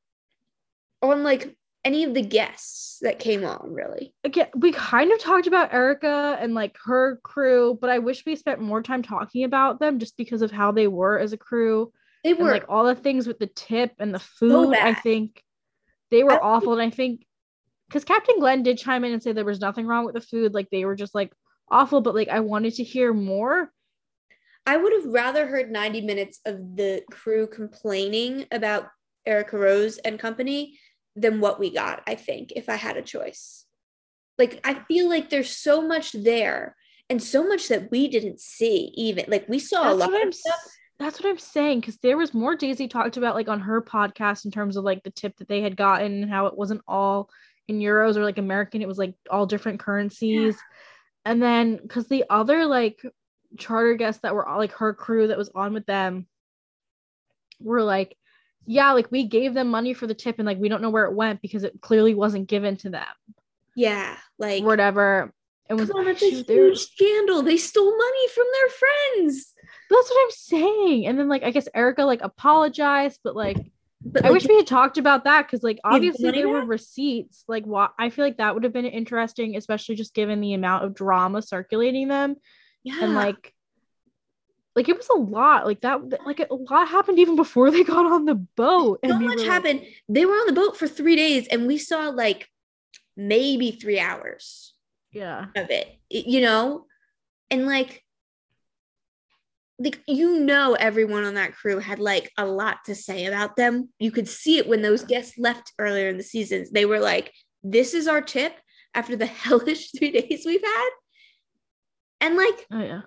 [1.04, 5.46] on like any of the guests that came on really again, we kind of talked
[5.46, 9.80] about Erica and like her crew, but I wish we spent more time talking about
[9.80, 12.84] them just because of how they were as a crew they and were like all
[12.86, 14.74] the things with the tip and the food.
[14.76, 15.44] I think
[16.10, 17.27] they were I- awful, and I think
[17.88, 20.54] because Captain Glenn did chime in and say there was nothing wrong with the food,
[20.54, 21.32] like they were just like
[21.70, 23.72] awful, but like I wanted to hear more.
[24.66, 28.90] I would have rather heard 90 minutes of the crew complaining about
[29.26, 30.78] Erica Rose and company
[31.16, 33.66] than what we got, I think, if I had a choice.
[34.38, 36.76] Like, I feel like there's so much there
[37.10, 39.26] and so much that we didn't see, even.
[39.30, 40.60] Like, we saw a lot what I'm of stuff.
[41.00, 44.46] that's what I'm saying because there was more Daisy talked about like on her podcast
[44.46, 47.30] in terms of like the tip that they had gotten and how it wasn't all
[47.68, 50.56] in euros or like American, it was like all different currencies.
[51.26, 53.00] And then because the other like
[53.58, 56.28] charter guests that were all like her crew that was on with them
[57.60, 58.16] were like,
[58.66, 61.06] yeah, like we gave them money for the tip and like we don't know where
[61.06, 63.08] it went because it clearly wasn't given to them,
[63.76, 64.16] Yeah.
[64.38, 65.34] Like, whatever.
[65.70, 67.42] It was on, that's a shoot, they were- huge scandal.
[67.42, 69.54] They stole money from their friends.
[69.90, 71.08] that's what I'm saying.
[71.08, 73.58] And then like I guess Erica like apologized, but like
[74.10, 77.44] But I like, wish we had talked about that because, like, obviously there were receipts.
[77.48, 77.90] Like, why?
[78.00, 81.42] I feel like that would have been interesting, especially just given the amount of drama
[81.42, 82.36] circulating them,
[82.84, 83.04] yeah.
[83.04, 83.54] and like,
[84.76, 85.66] like it was a lot.
[85.66, 89.00] Like that, like a lot happened even before they got on the boat.
[89.06, 89.82] so much like- happened.
[90.08, 92.48] They were on the boat for three days and we saw like
[93.18, 94.74] maybe three hours.
[95.12, 96.86] yeah, of it, you know?
[97.50, 98.04] And like,
[99.80, 103.90] like you know everyone on that crew had like a lot to say about them.
[104.00, 106.72] You could see it when those guests left earlier in the seasons.
[106.72, 107.32] They were like,
[107.64, 108.54] this is our tip
[108.94, 110.90] after the hellish three days we've had.
[112.22, 113.02] And like oh yeah,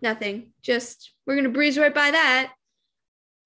[0.00, 0.52] nothing.
[0.62, 2.52] Just we're gonna breeze right by that.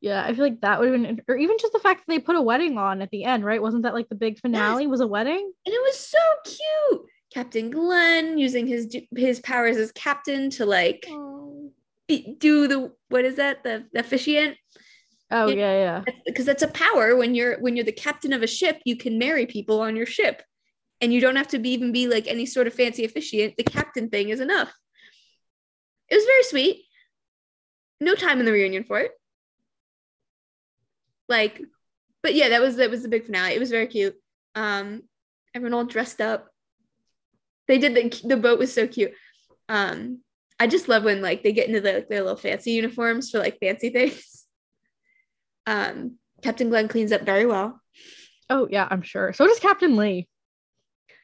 [0.02, 0.22] yeah.
[0.22, 2.36] I feel like that would have been, or even just the fact that they put
[2.36, 3.62] a wedding on at the end, right?
[3.62, 4.86] Wasn't that like the big finale?
[4.86, 5.50] Was a wedding?
[5.64, 7.06] And it was so cute.
[7.32, 11.12] Captain Glenn using his his powers as captain to like be-
[12.08, 13.62] do the what is that?
[13.64, 14.56] The, the officiant?
[15.30, 15.54] Oh Yeah.
[15.56, 16.12] yeah, yeah.
[16.24, 19.18] because that's a power when you're when you're the captain of a ship you can
[19.18, 20.42] marry people on your ship.
[21.00, 23.56] And you don't have to be, even be like any sort of fancy officiant.
[23.58, 24.72] The captain thing is enough.
[26.08, 26.84] It was very sweet.
[28.00, 29.12] No time in the reunion for it.
[31.28, 31.60] Like
[32.22, 33.54] but yeah that was that was the big finale.
[33.54, 34.14] It was very cute.
[34.54, 35.02] Um
[35.54, 36.48] everyone all dressed up.
[37.68, 39.12] They did the the boat was so cute.
[39.68, 40.20] Um
[40.58, 43.58] I just love when like they get into their, their little fancy uniforms for like
[43.60, 44.44] fancy things.
[45.66, 47.80] Um, Captain Glenn cleans up very well.
[48.48, 49.32] Oh yeah, I'm sure.
[49.32, 50.28] So does Captain Lee.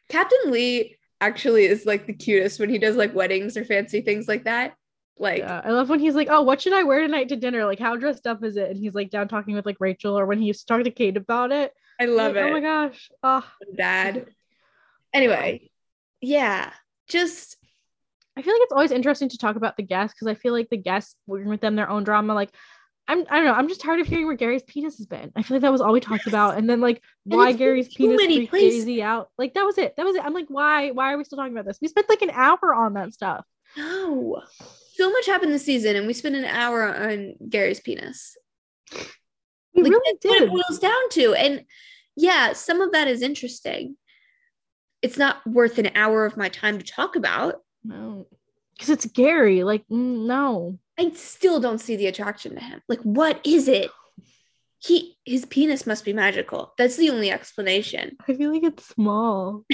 [0.08, 4.26] Captain Lee actually is like the cutest when he does like weddings or fancy things
[4.26, 4.74] like that.
[5.16, 7.64] Like Yeah, I love when he's like, "Oh, what should I wear tonight to dinner?
[7.64, 10.26] Like, how dressed up is it?" And he's like down talking with like Rachel, or
[10.26, 11.72] when he used to talk to Kate about it.
[12.00, 12.48] I love Like, it.
[12.48, 13.10] Oh my gosh.
[13.22, 14.26] Oh, Dad.
[15.14, 15.70] Anyway,
[16.20, 16.72] yeah,
[17.08, 17.58] just
[18.36, 20.70] I feel like it's always interesting to talk about the guests because I feel like
[20.70, 22.34] the guests bring with them their own drama.
[22.34, 22.50] Like,
[23.08, 23.52] I'm I don't know.
[23.54, 25.32] I'm just tired of hearing where Gary's penis has been.
[25.36, 27.92] I feel like that was all we talked about, and then like And why Gary's
[27.92, 28.52] penis freaked.
[28.52, 29.28] Daisy out.
[29.36, 29.94] Like that was it.
[29.96, 30.24] That was it.
[30.24, 30.90] I'm like, why?
[30.92, 31.78] Why are we still talking about this?
[31.82, 33.44] We spent like an hour on that stuff.
[33.76, 34.40] no.
[34.94, 38.36] So much happened this season, and we spent an hour on Gary's penis.
[39.74, 40.42] We Like, really did.
[40.42, 41.34] it boils down to.
[41.34, 41.64] And
[42.14, 43.96] yeah, some of that is interesting.
[45.00, 47.56] It's not worth an hour of my time to talk about.
[47.84, 48.26] No,
[48.74, 49.64] because it's Gary.
[49.64, 50.78] Like, no.
[50.98, 52.82] I still don't see the attraction to him.
[52.88, 53.90] Like, what is it?
[54.78, 56.74] He his penis must be magical.
[56.76, 58.16] That's the only explanation.
[58.26, 59.64] I feel like it's small.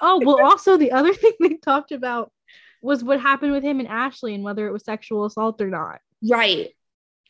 [0.00, 0.42] oh well.
[0.42, 2.32] Also, the other thing they talked about
[2.80, 6.00] was what happened with him and Ashley and whether it was sexual assault or not.
[6.22, 6.70] Right.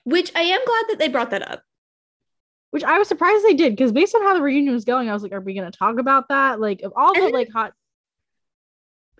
[0.04, 1.62] Which I am glad that they brought that up.
[2.70, 5.12] Which I was surprised they did because based on how the reunion was going, I
[5.12, 7.72] was like, "Are we going to talk about that?" Like, of all the like hot,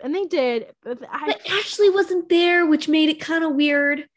[0.03, 0.67] and they did.
[0.83, 4.07] But I, But Ashley wasn't there, which made it kind of weird.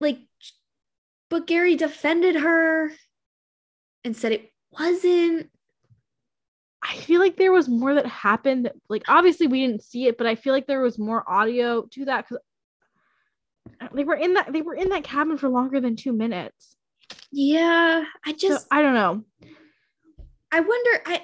[0.00, 0.18] Like,
[1.28, 2.92] but Gary defended her
[4.04, 5.50] and said it wasn't.
[6.82, 8.70] I feel like there was more that happened.
[8.88, 12.04] Like, obviously we didn't see it, but I feel like there was more audio to
[12.06, 12.42] that because
[13.80, 16.76] uh, they were in that they were in that cabin for longer than two minutes.
[17.30, 19.24] Yeah, I So just I don't know.
[20.50, 21.22] I wonder I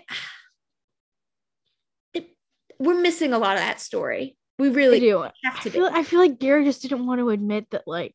[2.78, 4.36] we're missing a lot of that story.
[4.58, 5.22] We I really do.
[5.22, 5.90] have I feel.
[5.92, 8.14] I feel like Gary just didn't want to admit that like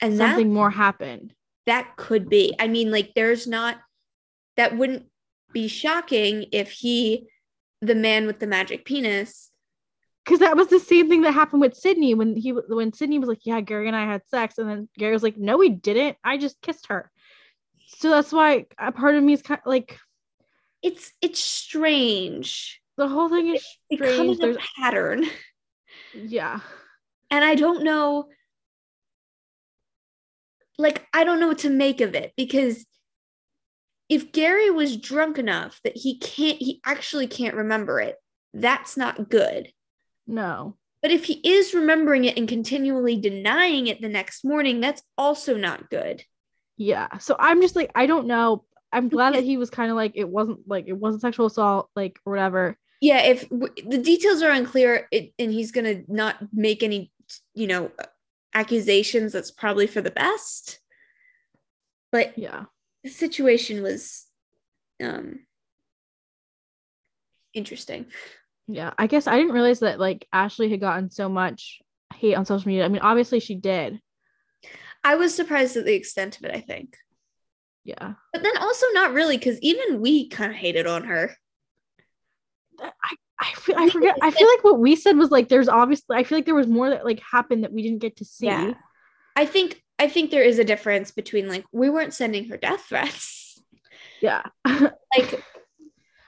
[0.00, 1.34] And that something more happened.
[1.66, 2.54] that could be.
[2.58, 3.78] I mean, like there's not
[4.56, 5.06] that wouldn't
[5.52, 7.28] be shocking if he
[7.82, 9.50] the man with the magic penis
[10.24, 13.28] Because that was the same thing that happened with Sydney when he when Sydney was
[13.28, 16.16] like, "Yeah, Gary and I had sex," and then Gary was like, "No, we didn't.
[16.24, 17.10] I just kissed her."
[17.86, 19.98] So that's why a part of me is kind of like
[20.82, 22.80] it's it's strange.
[22.96, 24.38] The whole thing is Becoming strange.
[24.38, 25.24] a There's pattern.
[26.14, 26.60] yeah,
[27.30, 28.28] and I don't know
[30.78, 32.84] like I don't know what to make of it because
[34.08, 38.16] if Gary was drunk enough that he can't he actually can't remember it
[38.52, 39.70] that's not good
[40.26, 45.02] no, but if he is remembering it and continually denying it the next morning that's
[45.16, 46.22] also not good
[46.78, 47.16] yeah.
[47.18, 48.64] So I'm just like, I don't know.
[48.92, 51.88] I'm glad that he was kind of like it wasn't like it wasn't sexual assault,
[51.96, 52.76] like or whatever.
[53.00, 57.10] Yeah if w- the details are unclear it, and he's going to not make any
[57.54, 57.90] you know
[58.54, 60.80] accusations that's probably for the best
[62.12, 62.64] but Yeah,
[63.04, 64.24] the situation was
[65.02, 65.40] um
[67.52, 68.06] interesting.
[68.68, 68.92] yeah.
[68.98, 71.80] I guess I didn't realize that like Ashley had gotten so much
[72.14, 72.84] hate on social media.
[72.84, 74.00] I mean, obviously she did.
[75.04, 76.96] I was surprised at the extent of it, I think.
[77.84, 78.14] Yeah.
[78.32, 81.36] But then also not really, because even we kind of hated on her.
[82.80, 84.16] I, I feel I forget.
[84.22, 86.66] I feel like what we said was like there's obviously I feel like there was
[86.66, 88.46] more that like happened that we didn't get to see.
[88.46, 88.74] Yeah.
[89.36, 92.86] I think I think there is a difference between like we weren't sending her death
[92.88, 93.60] threats.
[94.20, 94.42] Yeah.
[95.16, 95.42] Like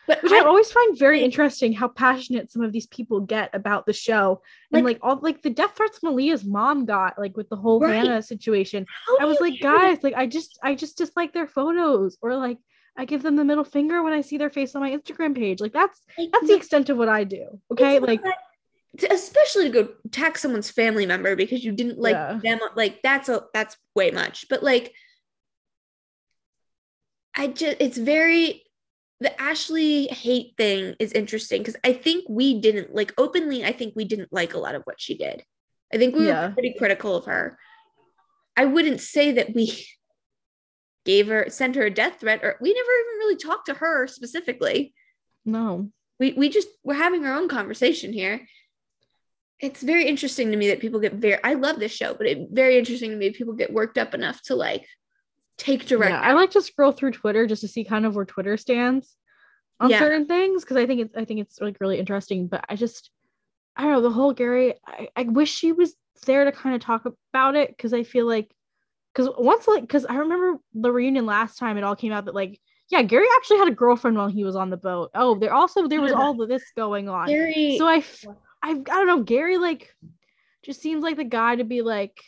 [0.08, 3.54] but Which I, I, always find very interesting how passionate some of these people get
[3.54, 4.40] about the show.
[4.72, 7.78] And Like- like all like the death threats Malia's mom got, like with the whole
[7.78, 7.94] Right.
[7.94, 8.86] Hannah situation.
[9.06, 12.56] how I was like, guys, like I just I just dislike their photos or like
[12.98, 15.60] I give them the middle finger when I see their face on my Instagram page.
[15.60, 17.60] Like that's Like, that's the extent of what I do.
[17.72, 18.00] Okay.
[18.00, 18.20] Like
[18.98, 22.40] to- especially to go attack someone's family member because you didn't like Yeah.
[22.42, 24.92] them like that's a that's way much but like
[27.36, 28.64] i just it's very
[29.20, 33.92] the ashley hate thing is interesting because i think we didn't like openly i think
[33.94, 35.44] we didn't like a lot of what she did
[35.92, 36.48] i think we Yeah.
[36.48, 37.58] were pretty critical of her
[38.56, 39.86] i wouldn't say that we
[41.04, 44.06] gave her sent her a death threat or we never even really talked to her
[44.06, 44.94] specifically
[45.44, 45.90] no.
[46.18, 48.46] we we just we're having our own conversation here
[49.60, 52.52] it's very interesting to me that people get very i love this show but it's
[52.52, 54.86] very interesting to me people get worked up enough to like
[55.56, 58.24] take direct Yeah, I like to scroll through Twitter just to see kind of where
[58.24, 59.16] Twitter stands
[59.80, 59.98] on Yeah.
[59.98, 62.46] certain things because I think it's I think it's like really interesting.
[62.46, 63.10] But I just
[63.76, 64.74] I don't know the whole Gary.
[64.86, 68.24] I, I wish she was there to kind of talk about it because I feel
[68.24, 68.54] like
[69.12, 72.34] because once like because I remember the reunion last time it all came out that
[72.34, 75.10] like yeah Gary actually had a girlfriend while he was on the boat.
[75.14, 77.28] Oh, there also there was all of this going on.
[77.28, 78.02] Gary So I
[78.62, 79.94] don't know Gary like
[80.64, 82.20] just seems like the guy to be like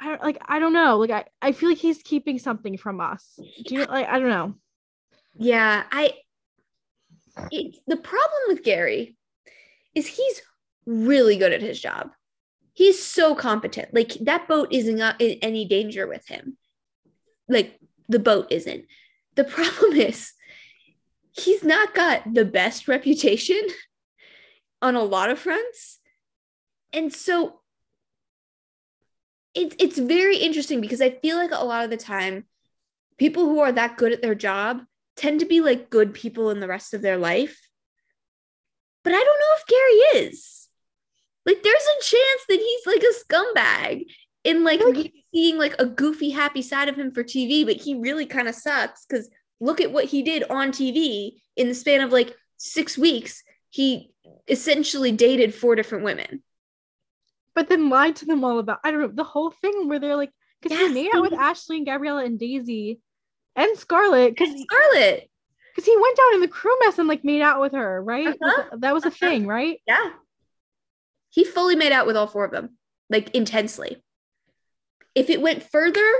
[0.00, 0.98] I don't like I don't know.
[0.98, 3.38] Like I, I feel like he's keeping something from us.
[3.66, 4.54] Do you like I don't know.
[5.36, 6.14] Yeah, I
[7.50, 9.16] it, the problem with Gary
[9.94, 10.42] is he's
[10.86, 12.10] really good at his job.
[12.72, 13.92] He's so competent.
[13.92, 16.56] Like that boat isn't in any danger with him.
[17.48, 17.78] Like
[18.08, 18.86] the boat isn't.
[19.34, 20.32] The problem is
[21.32, 23.60] he's not got the best reputation
[24.82, 25.98] on a lot of fronts.
[26.92, 27.60] And so
[29.54, 32.44] it's it's very interesting because I feel like a lot of the time
[33.18, 34.82] people who are that good at their job
[35.16, 37.60] tend to be like good people in the rest of their life.
[39.02, 40.59] But I don't know if Gary is.
[41.46, 44.06] Like there's a chance that he's like a scumbag
[44.44, 44.80] in like
[45.34, 48.54] seeing like a goofy happy side of him for TV, but he really kind of
[48.54, 49.28] sucks cuz
[49.60, 53.42] look at what he did on TV in the span of like 6 weeks.
[53.68, 54.12] He
[54.48, 56.42] essentially dated four different women
[57.54, 60.16] but then lied to them all about I don't know the whole thing where they're
[60.16, 60.30] like
[60.62, 63.00] because yes, he made out with Ashley and Gabriela and Daisy
[63.56, 65.28] and Scarlett because Scarlett
[65.74, 68.28] because he went down in the crew mess and like made out with her right
[68.28, 68.76] uh-huh.
[68.78, 69.16] that was a uh-huh.
[69.18, 70.10] thing right yeah
[71.30, 72.76] he fully made out with all four of them
[73.08, 74.02] like intensely.
[75.14, 76.12] If it went further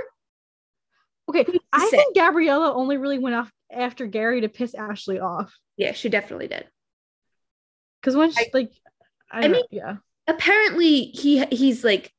[1.29, 5.55] okay I think Gabriela only really went off after Gary to piss Ashley off.
[5.77, 6.67] Yeah she definitely did.
[8.01, 8.71] Because when she I, like
[9.31, 9.97] I, I mean yeah.
[10.27, 12.11] apparently he he's like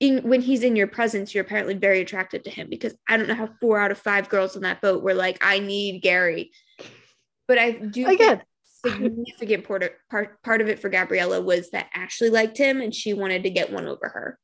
[0.00, 3.28] in when he's in your presence, you're apparently very attracted to him because I don't
[3.28, 6.52] know how four out of five girls on that boat were like, I need Gary.
[7.48, 8.42] But I do again
[8.90, 12.94] significant part of, part part of it for Gabriela was that Ashley liked him and
[12.94, 14.38] she wanted to get one over her.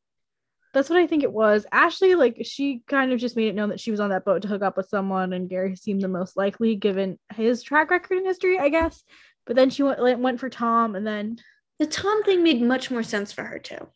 [0.75, 1.67] That's what I think it was.
[1.71, 4.41] Ashley, like, she kind of just made it known that she was on that boat
[4.43, 8.17] to hook up with someone, and Gary seemed the most likely given his track record
[8.17, 9.05] in history, I guess.
[9.45, 11.37] But then she went went for Tom, and then
[11.79, 13.87] the Tom thing made much more sense for her too.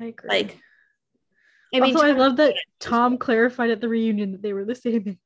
[0.00, 0.28] I agree.
[0.28, 0.60] Like,
[1.74, 4.76] I mean, also, I love that Tom clarified at the reunion that they were the
[4.76, 5.18] same.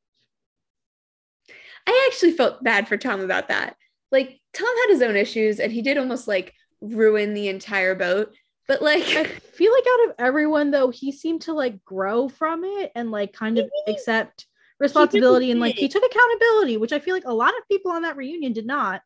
[1.87, 3.77] I actually felt bad for Tom about that.
[4.11, 8.35] Like, Tom had his own issues, and he did almost like ruin the entire boat.
[8.67, 12.65] But like, I feel like out of everyone, though, he seemed to like grow from
[12.65, 14.47] it and like kind of accept
[14.79, 18.03] responsibility and like he took accountability, which I feel like a lot of people on
[18.03, 19.03] that reunion did not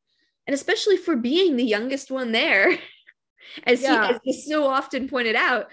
[0.46, 2.78] and especially for being the youngest one there,
[3.64, 4.18] as yeah.
[4.22, 5.68] he as so often pointed out.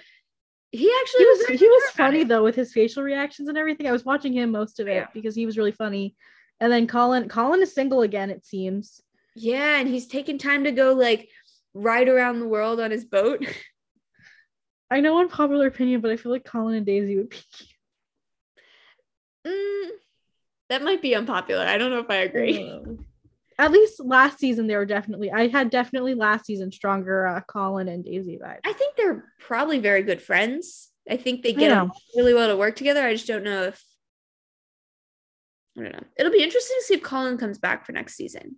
[0.71, 3.87] He actually he was, was he was funny though with his facial reactions and everything.
[3.87, 5.07] I was watching him most of it yeah.
[5.13, 6.15] because he was really funny.
[6.61, 9.01] And then Colin Colin is single again, it seems.
[9.35, 11.29] Yeah, and he's taking time to go like
[11.73, 13.45] ride around the world on his boat.
[14.91, 17.37] I know unpopular opinion, but I feel like Colin and Daisy would be
[19.47, 19.89] mm,
[20.69, 21.65] that might be unpopular.
[21.65, 22.83] I don't know if I agree.
[23.57, 27.87] At least last season they were definitely I had definitely last season stronger uh, Colin
[27.87, 28.59] and Daisy vibes.
[28.65, 30.89] I think they're probably very good friends.
[31.09, 33.05] I think they get really well to work together.
[33.05, 33.83] I just don't know if
[35.77, 36.03] I don't know.
[36.17, 38.57] It'll be interesting to see if Colin comes back for next season.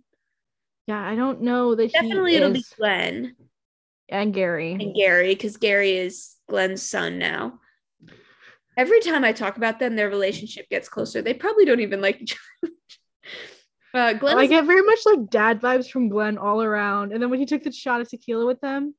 [0.86, 3.36] Yeah, I don't know that definitely it'll be Glenn
[4.08, 7.60] and Gary and Gary because Gary is Glenn's son now.
[8.76, 11.22] Every time I talk about them, their relationship gets closer.
[11.22, 12.72] They probably don't even like each other.
[13.94, 17.12] Uh, Glenn, I get very much like dad vibes from Glenn all around.
[17.12, 18.94] And then when he took the shot of tequila with them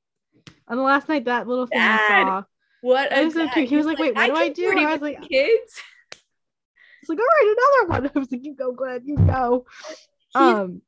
[0.68, 2.00] on the last night, that little thing dad.
[2.02, 2.44] I saw.
[2.82, 3.68] What was so cute.
[3.68, 5.82] He was like, "Wait, what I do I do?" I was like, "Kids."
[7.02, 9.02] It's like, "All right, another one." I was like, "You go, Glenn.
[9.06, 9.66] You go."
[10.34, 10.82] um,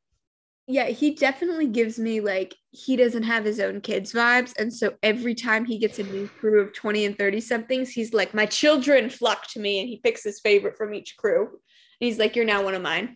[0.67, 4.95] yeah, he definitely gives me like he doesn't have his own kids vibes, and so
[5.01, 8.45] every time he gets a new crew of twenty and thirty somethings, he's like, "My
[8.45, 11.47] children flock to me," and he picks his favorite from each crew.
[11.47, 13.15] And he's like, "You're now one of mine."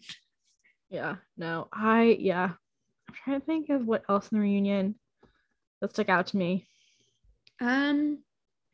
[0.90, 2.52] Yeah, no, I yeah.
[3.10, 4.96] I'm trying to think of what else in the reunion
[5.82, 6.66] that stuck out to me.
[7.60, 8.20] Um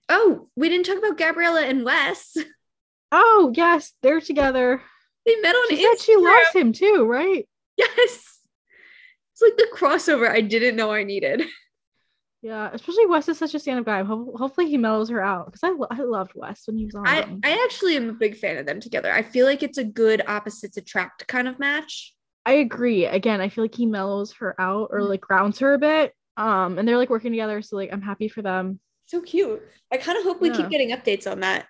[0.07, 2.37] oh, we didn't talk about Gabriela and Wes.
[3.11, 4.81] Oh yes, they're together.
[5.25, 5.97] They met on she Instagram.
[5.97, 7.47] Said she loves him too, right?
[7.75, 8.26] Yes.
[9.37, 11.43] It's like the crossover I didn't know I needed.
[12.43, 14.03] Yeah, especially Wes is such a stand-up guy.
[14.03, 16.93] Ho- hopefully he mellows her out because I, lo- I loved Wes when he was
[16.93, 17.07] on.
[17.07, 19.11] I, I actually am a big fan of them together.
[19.11, 22.13] I feel like it's a good opposites attract kind of match.
[22.45, 23.05] I agree.
[23.05, 25.09] Again, I feel like he mellows her out or mm-hmm.
[25.09, 26.13] like grounds her a bit.
[26.37, 28.79] Um, and they're like working together, so like I'm happy for them.
[29.07, 29.61] So cute.
[29.91, 30.57] I kind of hope we yeah.
[30.57, 31.65] keep getting updates on that.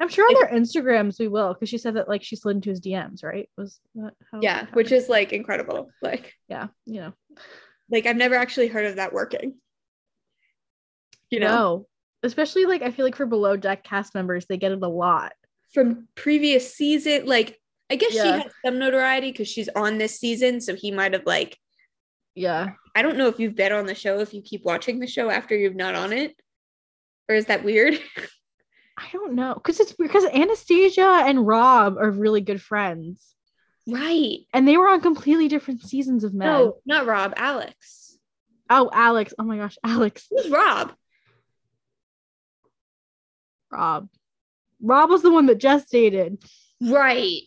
[0.00, 2.70] I'm sure on their Instagrams we will, because she said that like she slid into
[2.70, 3.48] his DMs, right?
[3.56, 5.90] Was that yeah, which is like incredible.
[6.02, 7.12] Like yeah, you know,
[7.90, 9.54] like I've never actually heard of that working
[11.30, 11.86] you know no.
[12.22, 15.32] especially like i feel like for below deck cast members they get it a lot
[15.72, 17.58] from previous season like
[17.90, 18.22] i guess yeah.
[18.22, 21.58] she has some notoriety because she's on this season so he might have like
[22.34, 25.06] yeah I don't know if you've been on the show if you keep watching the
[25.06, 26.36] show after you've not on it.
[27.28, 27.98] Or is that weird?
[28.96, 29.54] I don't know.
[29.54, 33.34] Because it's because Anastasia and Rob are really good friends.
[33.86, 34.38] right.
[34.52, 36.46] And they were on completely different seasons of Med.
[36.46, 38.16] No, not Rob, Alex.
[38.70, 39.34] Oh, Alex.
[39.38, 40.26] Oh my gosh, Alex.
[40.30, 40.92] Who's Rob?
[43.70, 44.08] Rob.
[44.80, 46.42] Rob was the one that Jess dated.
[46.80, 47.40] Right.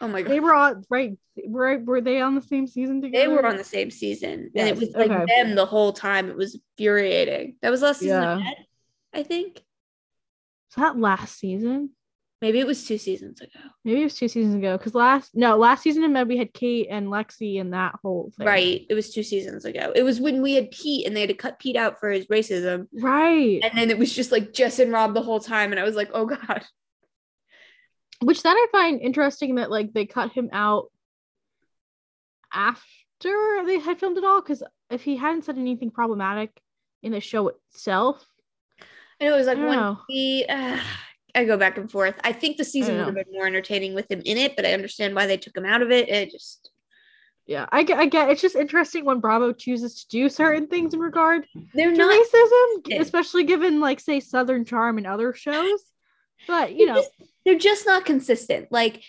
[0.00, 0.30] Oh my god.
[0.30, 1.16] They were on right.
[1.46, 3.26] Were were they on the same season together?
[3.26, 4.50] They were on the same season.
[4.54, 5.24] and it was like okay.
[5.42, 6.30] them the whole time.
[6.30, 7.56] It was infuriating.
[7.62, 8.32] That was last season Yeah.
[8.34, 8.56] of Med,
[9.14, 9.60] I think.
[10.76, 11.90] Was that last season?
[12.40, 13.60] Maybe it was two seasons ago.
[13.84, 14.78] Maybe it was two seasons ago.
[14.78, 18.32] Because last no, last season of Med we had Kate and Lexi and that whole
[18.36, 18.46] thing.
[18.46, 18.86] Right.
[18.88, 19.92] It was two seasons ago.
[19.94, 22.26] It was when we had Pete and they had to cut Pete out for his
[22.28, 22.86] racism.
[22.94, 23.60] Right.
[23.62, 25.70] And then it was just like Jess and Rob the whole time.
[25.70, 26.64] And I was like, oh God.
[28.22, 30.86] Which that I find interesting that like they cut him out
[32.52, 34.40] after they had filmed it all.
[34.40, 36.58] Because if he hadn't said anything problematic
[37.02, 38.24] in the show itself,
[39.20, 39.78] I know it was like one
[40.48, 40.80] uh,
[41.34, 42.18] I go back and forth.
[42.24, 44.72] I think the season would have been more entertaining with him in it, but I
[44.72, 46.08] understand why they took him out of it.
[46.08, 46.70] It just
[47.46, 48.30] yeah, I get, I get.
[48.30, 52.14] It's just interesting when Bravo chooses to do certain things in regard they're to not
[52.14, 55.80] racism, especially given like say Southern Charm and other shows.
[56.46, 57.10] But you they're know, just,
[57.44, 58.70] they're just not consistent.
[58.70, 59.02] Like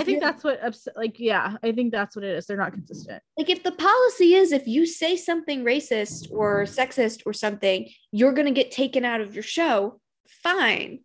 [0.00, 2.46] I think that's what ups- like yeah, I think that's what it is.
[2.46, 3.22] They're not consistent.
[3.36, 8.32] like if the policy is if you say something racist or sexist or something, you're
[8.32, 11.00] gonna get taken out of your show, fine.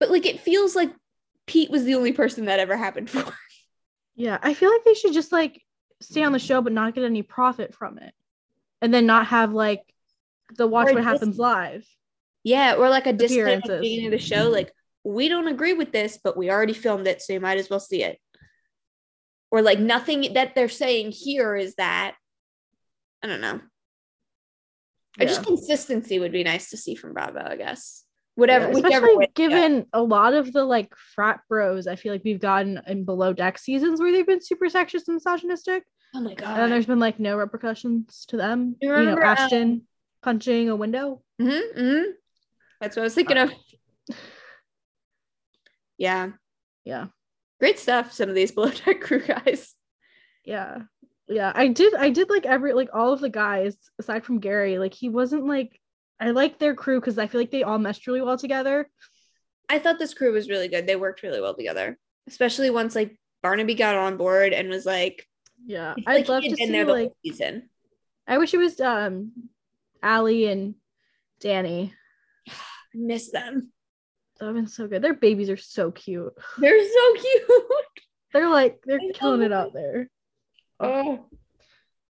[0.00, 0.92] But like it feels like
[1.46, 3.24] Pete was the only person that ever happened for.
[4.14, 5.62] Yeah, I feel like they should just like
[6.00, 8.12] stay on the show but not get any profit from it.
[8.80, 9.82] And then not have like
[10.56, 11.86] the watch Or what happens live.
[12.44, 14.72] Yeah, or like a disclaimer at the beginning of the show, like
[15.04, 17.80] we don't agree with this, but we already filmed it, so you might as well
[17.80, 18.18] see it.
[19.50, 22.14] Or like nothing that they're saying here is that
[23.22, 23.60] I don't know.
[25.20, 28.04] Or just consistency would be nice to see from Bravo, I guess.
[28.34, 29.30] Whatever, Yeah, whichever especially way.
[29.34, 33.34] given a lot of the like frat bros, I feel like we've gotten in below
[33.34, 35.84] deck seasons where they've been super sexist and misogynistic.
[36.14, 36.56] Oh my And god.
[36.58, 38.76] then there's been like no repercussions to them.
[38.80, 39.82] You You, know, remember, um, Ashton
[40.22, 41.22] punching a window.
[41.40, 42.10] Mm-hmm, mm-hmm.
[42.80, 43.52] That's what I was thinking of.
[46.02, 46.30] Yeah,
[46.84, 47.06] Yeah.
[47.60, 48.12] great stuff.
[48.12, 49.72] Some of these below deck crew guys.
[50.44, 50.78] Yeah.
[51.28, 51.52] Yeah.
[51.54, 54.94] I did I did like every like all of the guys aside from Gary, like
[54.94, 55.80] he wasn't like
[56.18, 58.88] I like their crew because I feel like they all meshed really well together.
[59.68, 60.88] I thought this crew was really good.
[60.88, 61.96] They worked really well together,
[62.26, 65.24] especially once like Barnaby got on board and was like,
[65.64, 65.94] Yeah.
[66.04, 67.68] I'd like love to see there the like whole season.
[68.26, 69.30] I wish it was um
[70.02, 70.74] Alli and
[71.40, 71.92] Dani.
[72.48, 72.52] I
[72.92, 73.71] miss them.
[74.42, 75.02] That would have been so good.
[75.02, 76.32] Their babies are so cute.
[76.58, 77.46] They're so cute.
[78.32, 80.10] They're like they're I killing it out there.
[80.80, 81.26] oh,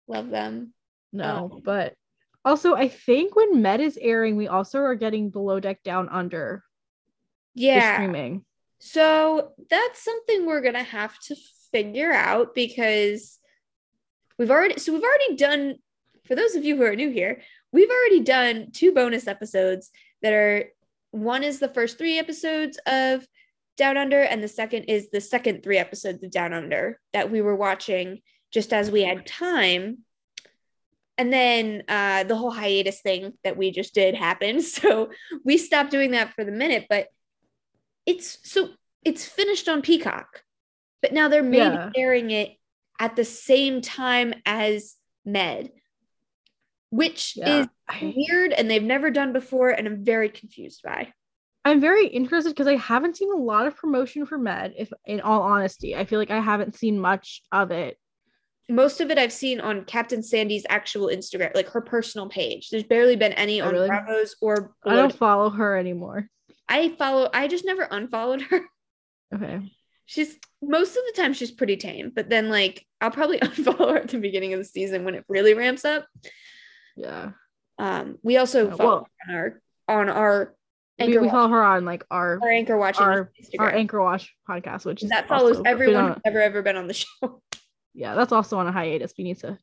[0.07, 0.73] love them.
[1.11, 1.93] No, Um, but
[2.45, 6.63] also I think when Med is airing, we also are getting below deck down under
[7.53, 7.95] Yeah.
[7.95, 8.45] streaming.
[8.79, 11.35] So that's something we're gonna have to
[11.73, 13.39] figure out because
[14.37, 15.75] we've already so we've already done
[16.27, 17.41] for those of you who are new here,
[17.73, 19.89] we've already done two bonus episodes
[20.21, 20.71] that are
[21.11, 23.25] one is the first three episodes of
[23.77, 27.41] Down Under, and the second is the second three episodes of Down Under that we
[27.41, 29.99] were watching just as we had time.
[31.17, 34.63] And then uh, the whole hiatus thing that we just did happened.
[34.81, 35.11] So
[35.45, 37.07] we stopped doing that for the minute, but
[38.05, 38.69] it's so
[39.05, 40.43] it's finished on Peacock,
[41.01, 41.89] but now they're maybe Yeah.
[41.95, 42.51] airing it
[42.99, 44.95] at the same time as
[45.25, 45.71] Med,
[46.91, 47.61] which Yeah.
[47.61, 47.67] is
[48.01, 51.11] weird and they've never done before, and I'm very confused by.
[51.65, 55.21] I'm very interested because I haven't seen a lot of promotion for Med, if in
[55.21, 55.95] all honesty.
[55.95, 57.97] I feel like I haven't seen much of it.
[58.69, 62.69] Most of it I've seen on Captain Sandy's actual Instagram, like her personal page.
[62.69, 63.87] There's barely been any Oh, on really?
[63.89, 66.29] Bravo's or I don't follow her anymore.
[66.69, 67.29] I follow.
[67.33, 68.61] I just never unfollowed her.
[69.33, 69.61] Okay.
[70.07, 73.97] She's most of the time she's pretty tame, but then like I'll probably unfollow her
[73.99, 76.05] at the beginning of the season when it really ramps up.
[76.95, 77.31] Yeah.
[77.77, 80.55] Um, we also Yeah, follow well- her on our on our
[80.99, 84.01] We, anchor we watch, follow her on like our our anchor watching our- our anchor
[84.01, 87.41] watch podcast, which is that follows everyone who's ever ever been on the show.
[87.93, 89.13] yeah, that's also on a hiatus.
[89.17, 89.57] We need to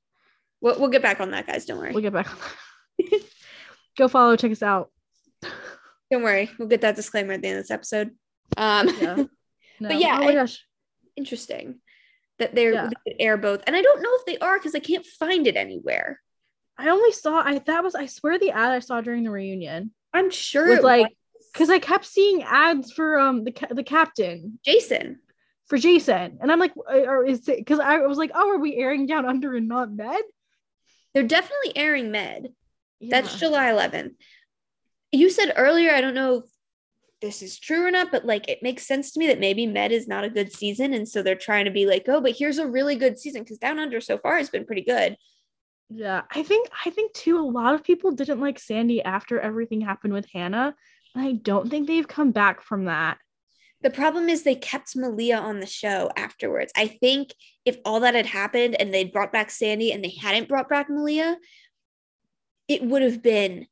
[0.61, 1.67] We'll, we'll get back on that, guys.
[1.67, 1.93] Don't worry.
[1.93, 2.37] we'll get back on
[2.99, 3.23] that.
[3.97, 4.91] Go follow, check us out.
[6.11, 6.51] Don't worry.
[6.59, 8.11] We'll get that disclaimer at the end of this episode.
[8.57, 9.25] Um, Yeah.
[9.81, 9.91] No.
[9.91, 10.67] But yeah, oh my gosh.
[11.15, 11.79] interesting
[12.41, 12.91] that they're Yeah.
[13.07, 15.55] they air both, and I don't know if they are because I can't find it
[15.57, 16.19] anywhere.
[16.79, 19.93] I only saw I that was I swear the ad I saw during the reunion
[20.13, 21.09] I'm sure was like
[21.53, 25.21] because I kept seeing ads for um the the captain Jason.
[25.67, 28.59] for Jason, and I'm like, uh, or is it because I was like, oh, are
[28.59, 30.23] we airing down under and not med?
[31.15, 32.53] They're definitely airing Med.
[33.01, 34.13] That's July 11th.
[35.13, 36.45] You said earlier, I don't know if
[37.21, 39.93] this is true or not, but like it makes sense to me that maybe Med
[39.93, 40.93] is not a good season.
[40.93, 43.59] And so they're trying to be like, oh, but here's a really good season because
[43.59, 45.17] Down Under so far has been pretty good.
[45.91, 47.39] Yeah, I think I think too.
[47.39, 50.75] A lot of people didn't like Sandy after everything happened with Hannah,
[51.15, 53.19] and I don't think they've come back from that.
[53.81, 56.73] The problem is they kept Malia on the show afterwards.
[56.77, 57.33] I think
[57.65, 60.91] if all that had happened and they'd brought back Sandy and they hadn't brought back
[60.91, 61.37] Malia,
[62.67, 63.67] it would have been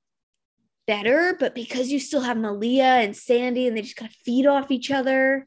[0.86, 1.36] better.
[1.38, 4.70] But because you still have Malia and Sandy and they just kind of feed off
[4.70, 5.46] each other.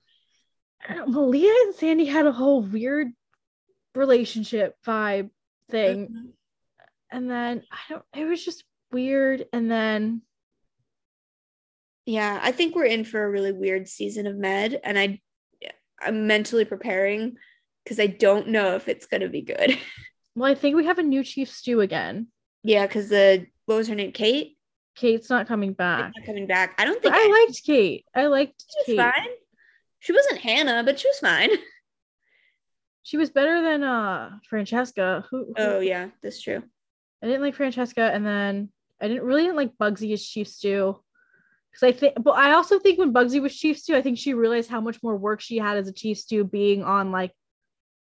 [0.88, 3.08] Uh, Malia and Sandy had a whole weird
[3.96, 5.30] relationship vibe
[5.70, 6.30] thing, mm-hmm.
[7.12, 8.04] And then I don't.
[8.16, 10.22] It was just weird, and then
[12.06, 15.20] Yeah, I think we're in for a really weird season of Med, and I,
[16.02, 17.36] I'm mentally preparing
[17.84, 19.78] because I don't know if it's gonna be good.
[20.36, 22.28] well, I think we have a new chief stew again.
[22.64, 24.58] yeah, because the what was her name, Kate,
[24.96, 26.12] Kate's not coming back.
[26.16, 26.76] not coming back.
[26.78, 28.06] I don't think I liked Kate.
[28.16, 29.14] I liked she was Kate.
[29.14, 29.30] fine.
[30.00, 31.50] She wasn't Hannah, but she was fine.
[33.02, 35.26] She was better than uh Francesca.
[35.32, 36.62] Who, who Oh yeah, that's true.
[37.22, 38.70] I didn't like Francesca, and then
[39.02, 41.00] I didn't really didn't like Bugsy as Chief Stew.
[41.72, 44.34] Because I think, but I also think when Bugsy was Chief Stew, I think she
[44.34, 47.32] realized how much more work she had as a Chief Stew being on like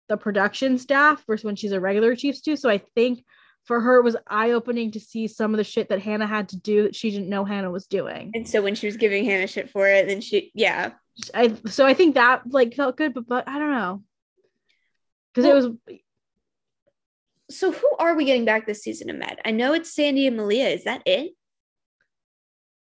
[0.09, 2.55] the production staff versus when she's a regular Chief Stew.
[2.55, 3.23] So I think
[3.65, 6.49] for her it was eye opening to see some of the shit that Hannah had
[6.49, 8.31] to do that she didn't know Hannah was doing.
[8.33, 10.91] And so when she was giving Hannah shit for it, then she yeah.
[11.33, 14.03] I so I think that like felt good, but but I don't know
[15.33, 15.67] because it was
[17.53, 19.39] So who are we getting back this season of Med?
[19.45, 20.69] I know it's Sandy and Malia.
[20.69, 21.31] Is that it?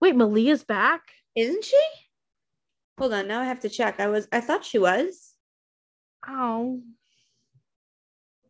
[0.01, 1.01] wait Malia's back.
[1.35, 1.81] Isn't she?
[2.99, 3.99] Hold on, now I have to check.
[3.99, 5.33] I was I thought she was.
[6.27, 6.81] Oh,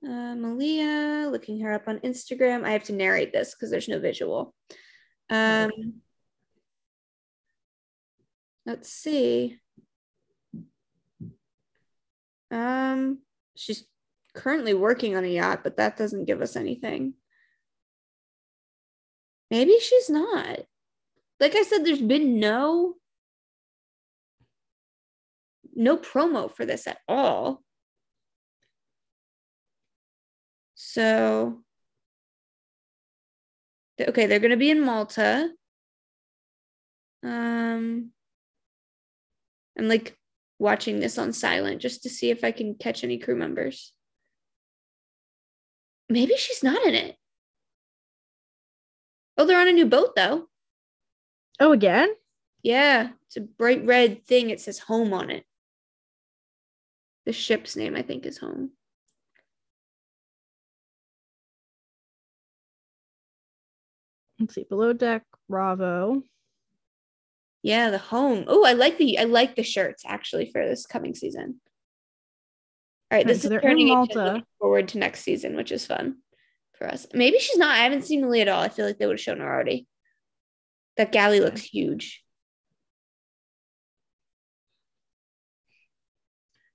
[0.03, 2.63] Uh, Malia, looking her up on Instagram.
[2.63, 4.53] I have to narrate this because there's no visual.
[5.29, 5.71] Um,
[8.65, 9.59] let's see.
[12.51, 13.19] Um,
[13.55, 13.85] she's
[14.35, 17.13] currently working on a yacht, but that doesn't give us anything.
[19.49, 20.59] Maybe she's not.
[21.39, 22.95] Like I said, there's been no
[25.75, 27.61] no promo for this at all.
[30.75, 31.61] So,
[33.99, 35.49] okay, they're going to be in Malta.
[37.23, 38.11] Um,
[39.77, 40.17] I'm like
[40.59, 43.94] watching this on silent just to see if I can catch any crew members.
[46.09, 47.17] Maybe she's not in it.
[49.37, 50.47] Oh, they're on a new boat though.
[51.59, 52.09] oh again.
[52.63, 54.49] Yeah, it's a bright red thing.
[54.49, 55.45] It says home on it.
[57.25, 58.71] The ship's name, I think, is home.
[64.39, 66.23] Let's see, below deck Bravo.
[67.63, 68.45] Yeah, the home.
[68.47, 71.61] Oh, I like the I like the shirts actually for this coming season.
[73.15, 74.43] All right, this so is turning Malta.
[74.59, 76.17] forward to next season, which is fun
[76.77, 77.07] for us.
[77.13, 77.73] Maybe she's not.
[77.73, 78.61] I haven't seen Malia at all.
[78.61, 79.87] I feel like they would have shown her already.
[80.97, 82.21] That galley looks huge.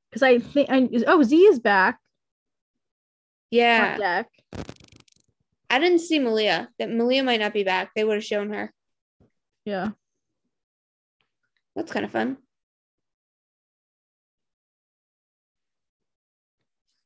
[0.08, 1.98] Because I think I oh Z is back
[3.50, 4.22] Yeah.
[5.68, 6.70] I didn't see Malia.
[6.78, 7.90] That Malia might not be back.
[7.94, 8.72] They would have shown her.
[9.66, 9.90] Yeah.
[11.76, 12.38] That's kind of fun.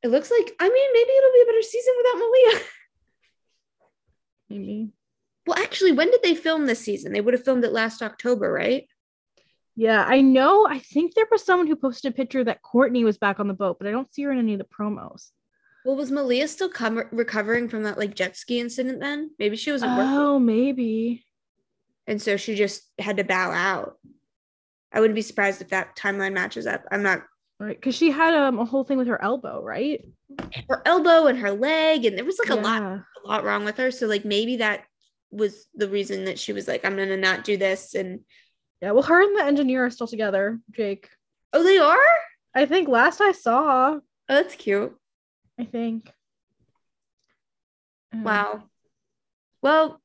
[0.05, 0.53] It looks like.
[0.59, 2.61] I mean, maybe it'll be a better season without Malia.
[4.51, 4.91] Maybe.
[5.47, 7.11] Well, actually, when did they film this season?
[7.11, 8.87] They would have filmed it last October, right?
[9.75, 10.67] Yeah, I know.
[10.67, 13.55] I think there was someone who posted a picture that Courtney was back on the
[13.55, 15.31] boat, but I don't see her in any of the promos.
[15.83, 19.31] Well, was Malia still com- recovering from that like jet ski incident then?
[19.39, 19.89] Maybe she working.
[19.89, 21.25] Oh, maybe.
[22.05, 23.97] And so she just had to bow out.
[24.93, 26.85] I wouldn't be surprised if that timeline matches up.
[26.91, 27.23] I'm not
[27.59, 27.75] Right.
[27.75, 30.03] Because she had um, a whole thing with her elbow, right?
[30.69, 33.77] her elbow and her leg, and there was like a lot, a lot wrong with
[33.77, 33.91] her.
[33.91, 34.83] So like maybe that
[35.31, 37.95] was the reason that she was like, I'm gonna not do this.
[37.95, 38.21] And
[38.81, 38.91] Yeah.
[38.91, 41.09] Well, her and the engineer are still together, Jake.
[41.53, 41.97] oh, they are?
[42.53, 44.93] I think last I saw, Oh, that's cute.
[45.59, 46.11] I think.
[48.13, 48.63] Um, Wow.
[49.61, 50.01] Well,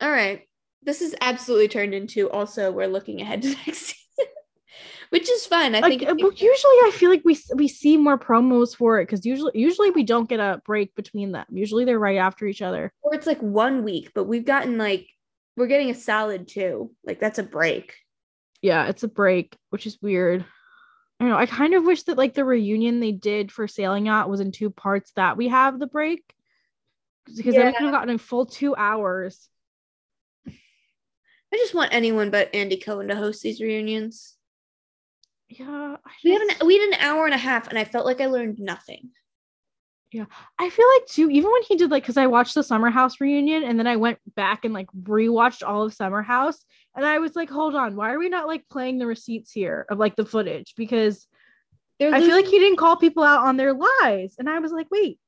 [0.00, 0.42] all right.
[0.82, 3.94] This is absolutely turned into also we're looking ahead to next
[5.10, 5.74] which is fun.
[5.74, 6.10] I Like, think.
[6.10, 9.52] uh, but usually I feel like we we see more promos for it because usually
[9.54, 11.46] usually we don't get a break between them.
[11.50, 12.92] Usually they're right after each other.
[13.02, 15.08] or it's like one week, but we've gotten like
[15.56, 16.92] we're getting a salad too.
[17.04, 17.94] Like that's a break.
[18.62, 20.44] Yeah, it's a break, which is weird.
[21.18, 21.38] I don't know.
[21.38, 24.52] I kind of wish that like the reunion they did for Sailing Yacht was in
[24.52, 26.22] two parts that we have the break
[27.34, 29.48] because then we could have gotten a full two hours.
[30.46, 34.35] I just want anyone but Andy Cohen to host these reunions.
[35.48, 37.84] Yeah, I, We have just- an we had an hour and a half, and I
[37.84, 39.10] felt like I learned nothing.
[40.12, 40.26] Yeah
[40.58, 43.20] i feel like too, even when he did like, because I watched the Summer House
[43.20, 47.18] reunion and then I went back and like rewatched all of Summer House, and I
[47.18, 50.16] was like, hold on, why are we not like playing the receipts here of like
[50.16, 50.74] the footage?
[50.76, 51.26] Because
[51.98, 54.72] They're I feel like he didn't call people out on their lies, and I was
[54.72, 55.18] like, wait,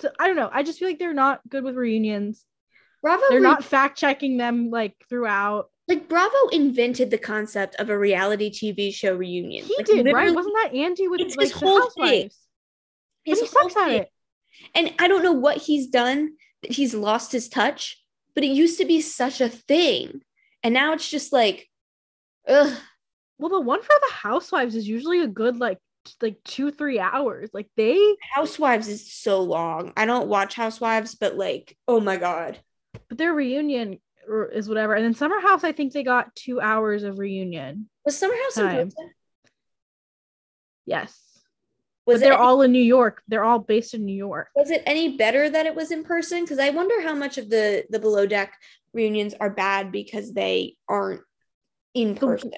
[0.00, 0.50] so, I don't know.
[0.52, 2.44] I just feel like they're not good with reunions.
[3.02, 3.22] Bravo.
[3.28, 5.68] They're re- not fact checking them like throughout.
[5.88, 9.64] Like Bravo invented the concept of a reality TV show reunion.
[9.64, 10.34] He Like, did, right?
[10.34, 12.30] Wasn't that Andy with like his the whole thing.
[13.24, 14.00] his he whole sucks at thing.
[14.02, 14.08] it.
[14.74, 18.00] And I don't know what he's done that he's lost his touch,
[18.34, 20.22] but it used to be such a thing.
[20.62, 21.68] And now it's just like,
[22.46, 22.72] ugh.
[23.38, 27.00] Well, the one for the housewives is usually a good like t- like two three
[27.00, 27.50] hours.
[27.52, 27.98] Like they,
[28.32, 29.92] Housewives is so long.
[29.96, 32.60] I don't watch Housewives, but like, oh my God.
[33.08, 34.94] but their reunion or- is whatever.
[34.94, 37.88] And then Summer House, I think they got two hours of reunion.
[38.04, 38.86] Was Summer House in Time.
[38.86, 39.10] person?
[40.84, 41.16] Yes,
[42.06, 43.22] Was they're it, all in New York.
[43.28, 44.48] They're all based in New York.
[44.56, 46.42] was it any better that it was in person?
[46.42, 48.54] Because I wonder how much of the the below deck
[48.92, 51.22] reunions are bad because they aren't
[51.94, 52.50] in person.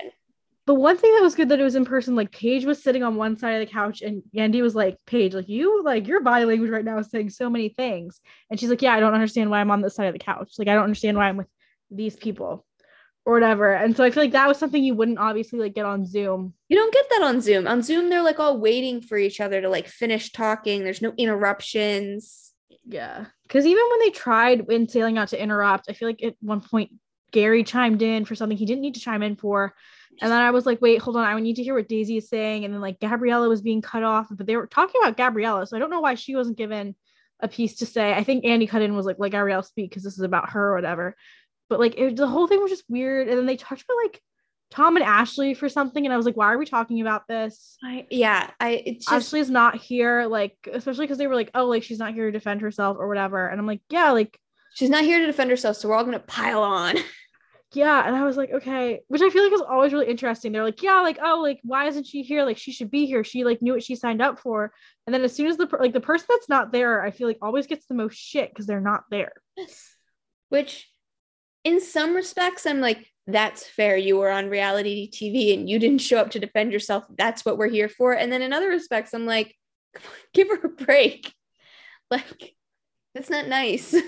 [0.66, 3.02] The one thing that was good that it was in person, like Paige was sitting
[3.02, 6.22] on one side of the couch and Andy was like, Paige, like you, like your
[6.22, 8.18] body language right now is saying so many things.
[8.50, 10.54] And she's like, Yeah, I don't understand why I'm on this side of the couch.
[10.58, 11.48] Like, I don't understand why I'm with
[11.90, 12.64] these people
[13.26, 13.72] or whatever.
[13.72, 16.52] And so I feel like that was something you wouldn't obviously like get on Zoom.
[16.68, 17.66] You don't get that on Zoom.
[17.66, 20.84] On Zoom, they're like all waiting for each other to like finish talking.
[20.84, 22.52] There's no interruptions.
[22.86, 23.26] Yeah.
[23.48, 26.60] Cause even when they tried in Sailing Yacht to interrupt, I feel like at one
[26.60, 26.90] point
[27.30, 29.74] Gary chimed in for something he didn't need to chime in for.
[30.20, 31.24] And then I was like, wait, hold on.
[31.24, 32.64] I need to hear what Daisy is saying.
[32.64, 35.66] And then like Gabriela was being cut off, but they were talking about Gabriela.
[35.66, 36.94] So I don't know why she wasn't given
[37.40, 38.12] a piece to say.
[38.12, 40.72] I think Andy cut in was like, let Gabriela speak because this is about her
[40.72, 41.16] or whatever.
[41.68, 43.28] But like it, the whole thing was just weird.
[43.28, 44.20] And then they talked about like
[44.70, 46.04] Tom and Ashley for something.
[46.04, 47.76] And I was like, why are we talking about this?
[47.82, 51.66] I yeah, I it's just Ashley's not here, like, especially because they were like, oh,
[51.66, 53.46] like she's not here to defend herself or whatever.
[53.46, 54.38] And I'm like, yeah, like,
[54.74, 56.96] she's not here to defend herself, so we're all gonna pile on.
[57.72, 58.04] yeah.
[58.04, 60.50] And I was like, okay, which I feel like is always really interesting.
[60.50, 62.44] They're like, yeah, like, oh, like, why isn't she here?
[62.44, 63.22] Like, she should be here.
[63.22, 64.72] She like knew what she signed up for.
[65.06, 67.28] And then as soon as the per- like the person that's not there, I feel
[67.28, 69.32] like always gets the most shit because they're not there.
[70.48, 70.88] Which
[71.64, 73.96] in some respects, I'm like, that's fair.
[73.96, 77.04] You were on reality TV and you didn't show up to defend yourself.
[77.16, 78.12] That's what we're here for.
[78.12, 79.56] And then in other respects, I'm like,
[80.34, 81.32] give her a break.
[82.10, 82.54] Like,
[83.14, 83.94] that's not nice.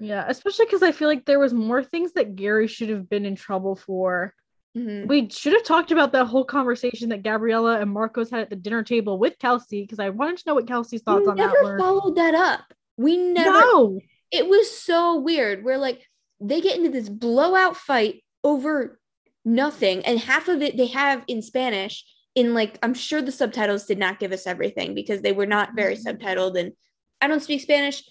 [0.00, 3.24] Yeah, especially because I feel like there was more things that Gary should have been
[3.24, 4.34] in trouble for.
[4.76, 5.06] Mhm.
[5.06, 8.56] We should have talked about that whole conversation that Gabriela and Marcos had at the
[8.56, 11.52] dinner table with Kelsey because I wanted to know what Kelsey's thoughts We on that
[11.52, 12.74] We never followed that up.
[12.96, 14.00] We never No,
[14.32, 16.04] it was so weird We're like
[16.40, 18.98] they get into this blowout fight over
[19.44, 20.04] nothing.
[20.04, 22.04] And half of it they have in spanish
[22.34, 25.74] in like i'm sure the subtitles did not give us everything because they were not
[25.74, 26.08] very mm-hmm.
[26.08, 26.58] subtitled.
[26.58, 26.72] And
[27.20, 28.02] i don't speak spanish.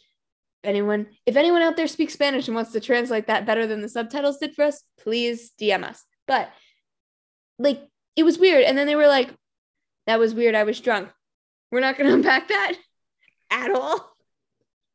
[0.64, 3.90] Anyone if anyone out there speaks spanish and wants to translate that better than the
[3.90, 6.04] subtitles did for us please dm us.
[6.28, 6.50] But
[7.60, 7.82] like
[8.16, 8.64] it was weird.
[8.64, 9.34] And then they were like
[10.06, 10.56] that was weird.
[10.56, 11.10] I was drunk.
[11.72, 12.76] We're not going to unpack that
[13.52, 14.13] at all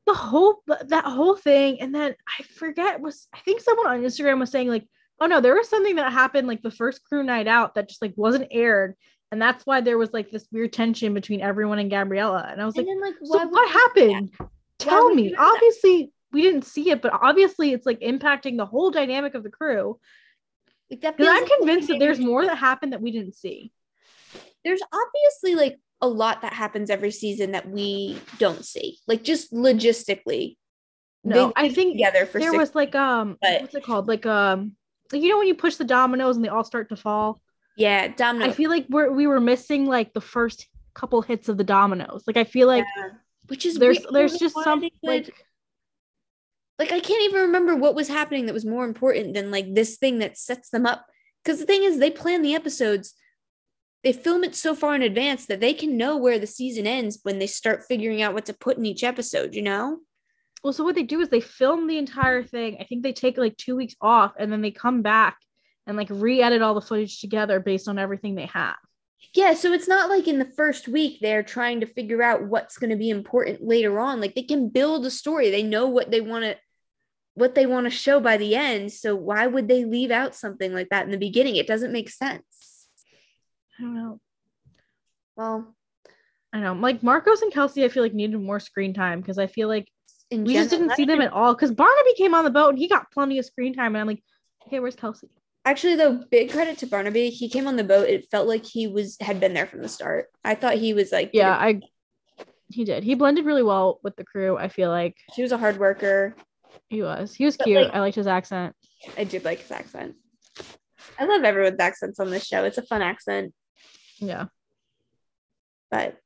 [0.08, 4.40] the whole that whole thing, and then I forget was I think someone on Instagram
[4.40, 4.86] was saying like,
[5.20, 8.02] oh no, there was something that happened like the first crew night out that just
[8.02, 8.94] like wasn't aired,
[9.30, 12.64] and that's why there was like this weird tension between everyone and Gabriela, and I
[12.64, 14.34] was like, then like so what happened?
[14.78, 15.30] Tell me.
[15.30, 15.52] do that?
[15.54, 19.50] Obviously, we didn't see it, but obviously it's like impacting the whole dynamic of the
[19.50, 19.98] crew.
[20.90, 23.72] Like I'm like convinced that there's more that happened that we didn't see.
[24.64, 28.98] There's obviously like a lot that happens every season that we don't see.
[29.06, 30.56] Like just logistically.
[31.24, 34.08] No, I think together for there was like um but- what's it called?
[34.08, 34.72] Like um
[35.12, 37.40] like you know when you push the dominoes and they all start to fall.
[37.76, 38.46] yeah, domino.
[38.46, 42.24] I feel like we're we were missing like the first couple hits of the dominoes.
[42.26, 43.08] Like I feel like Yeah.
[43.48, 44.12] which is there's weird.
[44.14, 45.32] there's just why some they like
[46.78, 49.96] like I can't even remember what was happening that was more important than like this
[49.96, 51.04] thing that sets them up.
[51.42, 53.14] Because the thing is, they plan the episodes,
[54.08, 57.18] they film it so far in advance that they can know where the season ends
[57.24, 59.54] when they start figuring out what to put in each episode.
[59.54, 59.98] You know?
[60.64, 62.78] well so what they do is they film the entire thing.
[62.80, 65.36] I think they take like 2 weeks off and then they come back
[65.86, 68.76] and like re-edit all the footage together based on everything they have.
[69.34, 72.78] Yeah, so it's not like in the first week they're trying to figure out what's
[72.78, 74.22] going to be important later on.
[74.22, 75.50] Like they can build a story.
[75.50, 76.56] They know what they want to
[77.34, 78.90] what they want to show by the end.
[78.90, 81.56] So why would they leave out something like that in the beginning?
[81.56, 82.42] It doesn't make sense.
[83.78, 84.20] I don't know.
[85.36, 85.74] Well,
[86.52, 86.72] I know.
[86.74, 89.88] Like Marcos and Kelsey I feel like needed more screen time because I feel like
[90.30, 92.88] we just didn't see them at all because Barnaby came on the boat and he
[92.88, 94.22] got plenty of screen time, and I'm like,
[94.66, 95.28] okay, where's Kelsey?
[95.64, 97.30] Actually, though, big credit to Barnaby.
[97.30, 98.08] He came on the boat.
[98.08, 100.26] It felt like he was had been there from the start.
[100.44, 101.80] I thought he was like, Yeah, I
[102.70, 103.04] he did.
[103.04, 104.56] He blended really well with the crew.
[104.58, 106.34] I feel like he was a hard worker.
[106.88, 107.34] he was.
[107.34, 107.82] He was But, cute.
[107.84, 108.74] like- I liked his accent.
[109.16, 110.16] I did like his accent.
[111.18, 112.64] I love everyone's accents on this show.
[112.64, 113.52] It's a fun accent,
[114.18, 114.46] Yeah.
[115.90, 116.18] but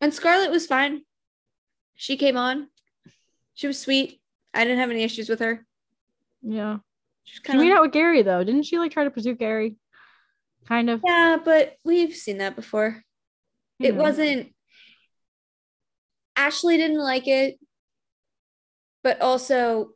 [0.00, 1.02] and Scarlett was fine.
[1.94, 2.68] She came on.
[3.54, 4.20] She was sweet.
[4.52, 5.64] I didn't have any issues with her.
[6.42, 6.78] Yeah.
[7.24, 8.44] She's She kind made of out with Gary though.
[8.44, 9.76] Didn't she like try to pursue Gary?
[10.68, 11.00] Kind of.
[11.04, 13.02] yeah, but we've seen that before.
[13.78, 14.54] you It wasn't.
[16.36, 17.58] Ashley didn't like it,
[19.02, 19.90] but also,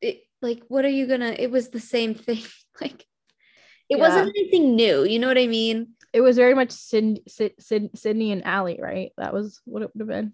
[0.00, 1.34] it like what are you gonna?
[1.38, 2.42] It was the same thing.
[2.80, 3.04] like,
[3.94, 4.08] it Yeah.
[4.08, 5.04] wasn't anything new.
[5.04, 5.88] You know what I mean?
[6.12, 7.22] It was very much Sid,
[7.58, 9.12] Sydney and Alli, right?
[9.16, 10.32] That was what it would have been.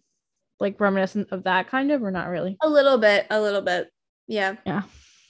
[0.58, 2.56] Like reminiscent of that kind of, or not really.
[2.62, 3.90] A little bit, a little bit.
[4.26, 4.56] Yeah.
[4.66, 4.82] Yeah.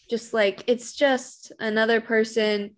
[0.09, 2.74] Just like it's just another person.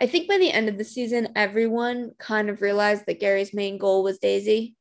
[0.00, 3.78] I think by the end of the season, everyone kind of realized that Gary's main
[3.78, 4.74] goal was Daisy.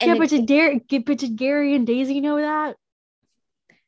[0.00, 2.76] And yeah, but did, Dar- but did Gary and Daisy know that?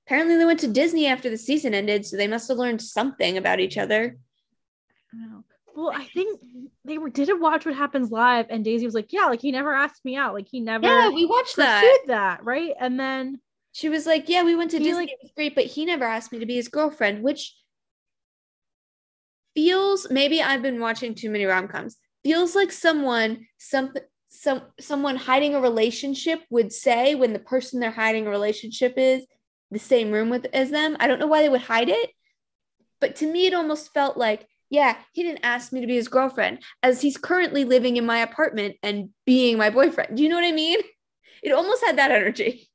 [0.07, 3.37] apparently they went to Disney after the season ended, so they must have learned something
[3.37, 4.16] about each other.
[5.74, 6.40] Well, I think
[6.84, 9.74] they were didn't watch what happens live, and Daisy was like, "Yeah, like he never
[9.74, 11.98] asked me out, like he never Yeah, we watched that.
[12.07, 13.40] that, right?" And then
[13.72, 14.94] She was like, "Yeah, we went to Disney.
[14.94, 17.54] like- it was great, but he never asked me to be his girlfriend," which
[19.54, 21.96] feels maybe I've been watching too many rom coms.
[22.24, 27.90] Feels like someone something some someone hiding a relationship would say when the person they're
[27.90, 29.26] hiding a relationship is
[29.70, 30.96] the same room with as them.
[31.00, 32.11] I don't know why they would hide it,
[33.00, 36.08] but to me it almost felt like, yeah, he didn't ask me to be his
[36.08, 40.16] girlfriend, as he's currently living in my apartment and being my boyfriend.
[40.16, 40.78] Do you know what I mean?
[41.42, 42.68] It almost had that energy.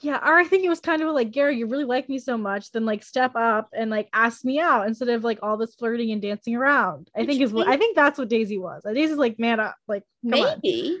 [0.00, 2.36] yeah, or I think it was kind of like Gary, you really like me so
[2.38, 5.74] much, then like step up and like ask me out instead of like all this
[5.74, 7.10] flirting and dancing around.
[7.14, 8.82] I think is what I think that's what Daisy was.
[8.82, 10.60] Daisy's like, man up, like come on.
[10.64, 10.98] Maybe.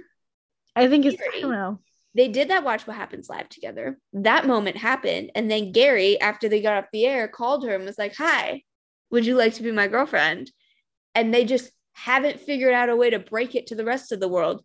[0.76, 1.80] I think it's I don't know.
[2.14, 6.48] they did that watch what happens live together that moment happened and then gary after
[6.48, 8.62] they got off the air called her and was like hi
[9.10, 10.50] would you like to be my girlfriend
[11.14, 14.20] and they just haven't figured out a way to break it to the rest of
[14.20, 14.62] the world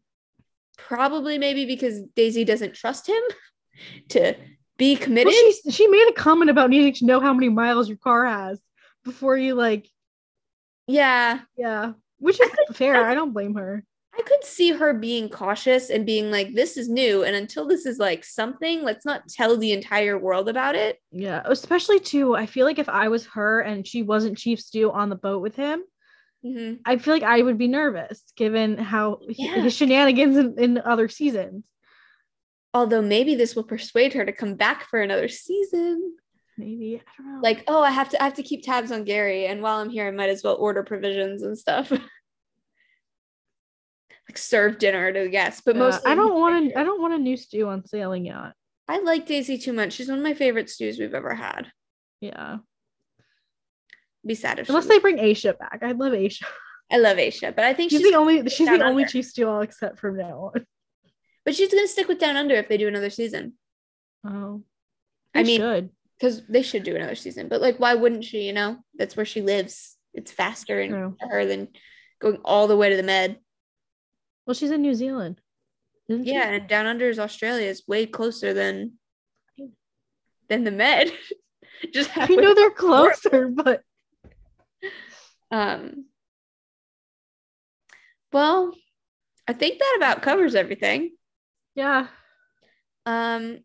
[0.77, 3.21] probably maybe because daisy doesn't trust him
[4.09, 4.35] to
[4.77, 7.87] be committed Well, she she made a comment about needing to know how many miles
[7.87, 8.59] your car has
[9.03, 9.87] before you like
[10.87, 13.05] yeah yeah, which is fair.
[13.05, 13.83] I don't blame her.
[14.18, 17.86] I could see her being cautious and being like this is new and until this
[17.86, 22.36] is like something let's not tell the entire world about it Yeah, especially too.
[22.36, 25.41] I feel like if I was her and she wasn't Chief Stew on the boat
[25.41, 25.84] with him,
[26.45, 26.80] Mhm.
[26.86, 29.61] I feel like I would be nervous given how Yeah.
[29.61, 31.64] his shenanigans in, in other seasons.
[32.74, 36.16] although maybe this will persuade her to come back for another season
[36.57, 37.39] Maybe I don't know.
[37.41, 39.89] like oh i have to i have to keep tabs on gary and while i'm
[39.89, 41.91] here i might as well order provisions and stuff
[44.30, 46.80] like serve dinner to guests but Yeah, mostly I don't want to.
[46.80, 48.53] I don't want a new stew on sailing yacht.
[48.88, 51.67] i like daisy too much she's one of my favorite stews we've ever had
[52.21, 52.57] Yeah,
[54.26, 55.80] be sad if unless they bring Aesha back.
[55.82, 56.43] I love Aesha.
[56.91, 58.47] i love aesha but i think She's, she's, the only.
[58.49, 59.11] She's the only under.
[59.11, 60.65] Chief Stew I'll accept from now on.
[61.45, 63.53] but she's gonna stick with down under if they do another season
[64.26, 64.63] Oh,
[65.34, 65.89] I mean- should.
[66.19, 69.26] because they should do another season but like why wouldn't she you know that's where
[69.26, 71.69] she lives it's faster and her than
[72.21, 73.38] going all the way to the med
[74.45, 75.39] Well, she's in New Zealand.
[76.09, 76.33] Isn't she?
[76.33, 78.93] Yeah, and down under is Australia is way closer than
[80.49, 81.11] than the Med.
[81.93, 83.81] Just I know they're closer, but
[85.51, 86.05] Um.
[88.31, 88.73] Well,
[89.47, 91.11] I think that about covers everything.
[91.75, 92.07] yeah.
[93.05, 93.59] Um.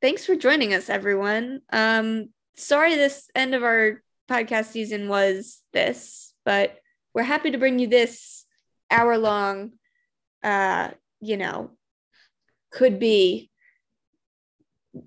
[0.00, 1.60] Thanks for joining us, everyone.
[1.72, 2.30] Um.
[2.56, 6.78] Sorry, this end of our podcast season was this, but
[7.14, 8.41] we're happy to bring you this
[8.92, 9.72] hour long.
[10.42, 10.90] Uh,
[11.20, 11.70] you know,
[12.70, 13.50] could be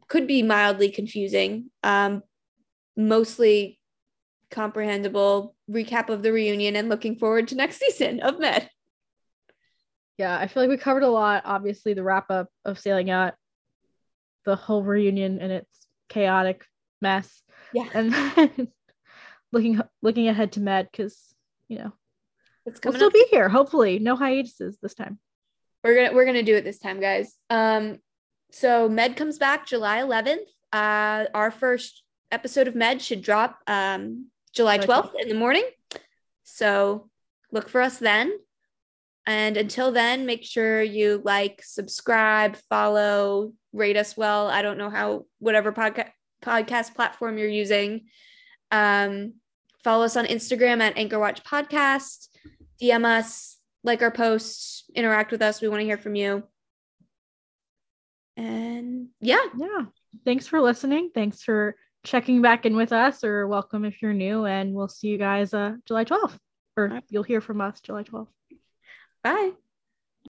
[0.08, 1.70] could be mildly confusing.
[1.84, 2.24] Um,
[2.98, 3.80] mostly
[4.52, 8.70] comprehensible recap of the reunion and looking forward to next season of Med.
[10.18, 11.44] Yeah, I feel like we covered a lot.
[11.46, 13.36] Obviously, the wrap up of Sailing Yacht,
[14.46, 16.66] the whole reunion and its chaotic
[17.02, 18.68] mess, Yeah, and then
[19.52, 21.36] looking looking ahead to Med because
[21.68, 21.92] you know
[22.66, 23.14] it's we'll still up.
[23.14, 23.50] be here.
[23.50, 25.20] Hopefully, no hiatuses this time.
[25.84, 27.36] We're gonna we're gonna do it this time, guys.
[27.50, 28.00] Um,
[28.52, 30.48] so Med comes back July 11th.
[30.74, 35.66] Uh, our first episode of Med should drop um July July 12th in the morning.
[36.44, 37.10] So
[37.52, 38.32] look for us then.
[39.28, 44.48] And until then, make sure you like, subscribe, follow, rate us well.
[44.48, 46.12] I don't know how, whatever podcast
[46.44, 48.06] podcast platform you're using.
[48.72, 49.34] Um,
[49.84, 52.28] follow us on Instagram at Anchor Watch Podcast.
[52.82, 55.62] DM us, like our posts, interact with us.
[55.62, 56.44] We want to hear from you.
[58.38, 59.44] And yeah.
[59.58, 59.86] Yeah.
[60.26, 61.12] Thanks for listening.
[61.14, 64.46] Thanks for checking back in with us, or welcome if you're new.
[64.46, 66.38] And we'll see you guys uh, July 12th,
[66.78, 68.28] or you'll hear from us July 12th.
[69.24, 69.52] Bye.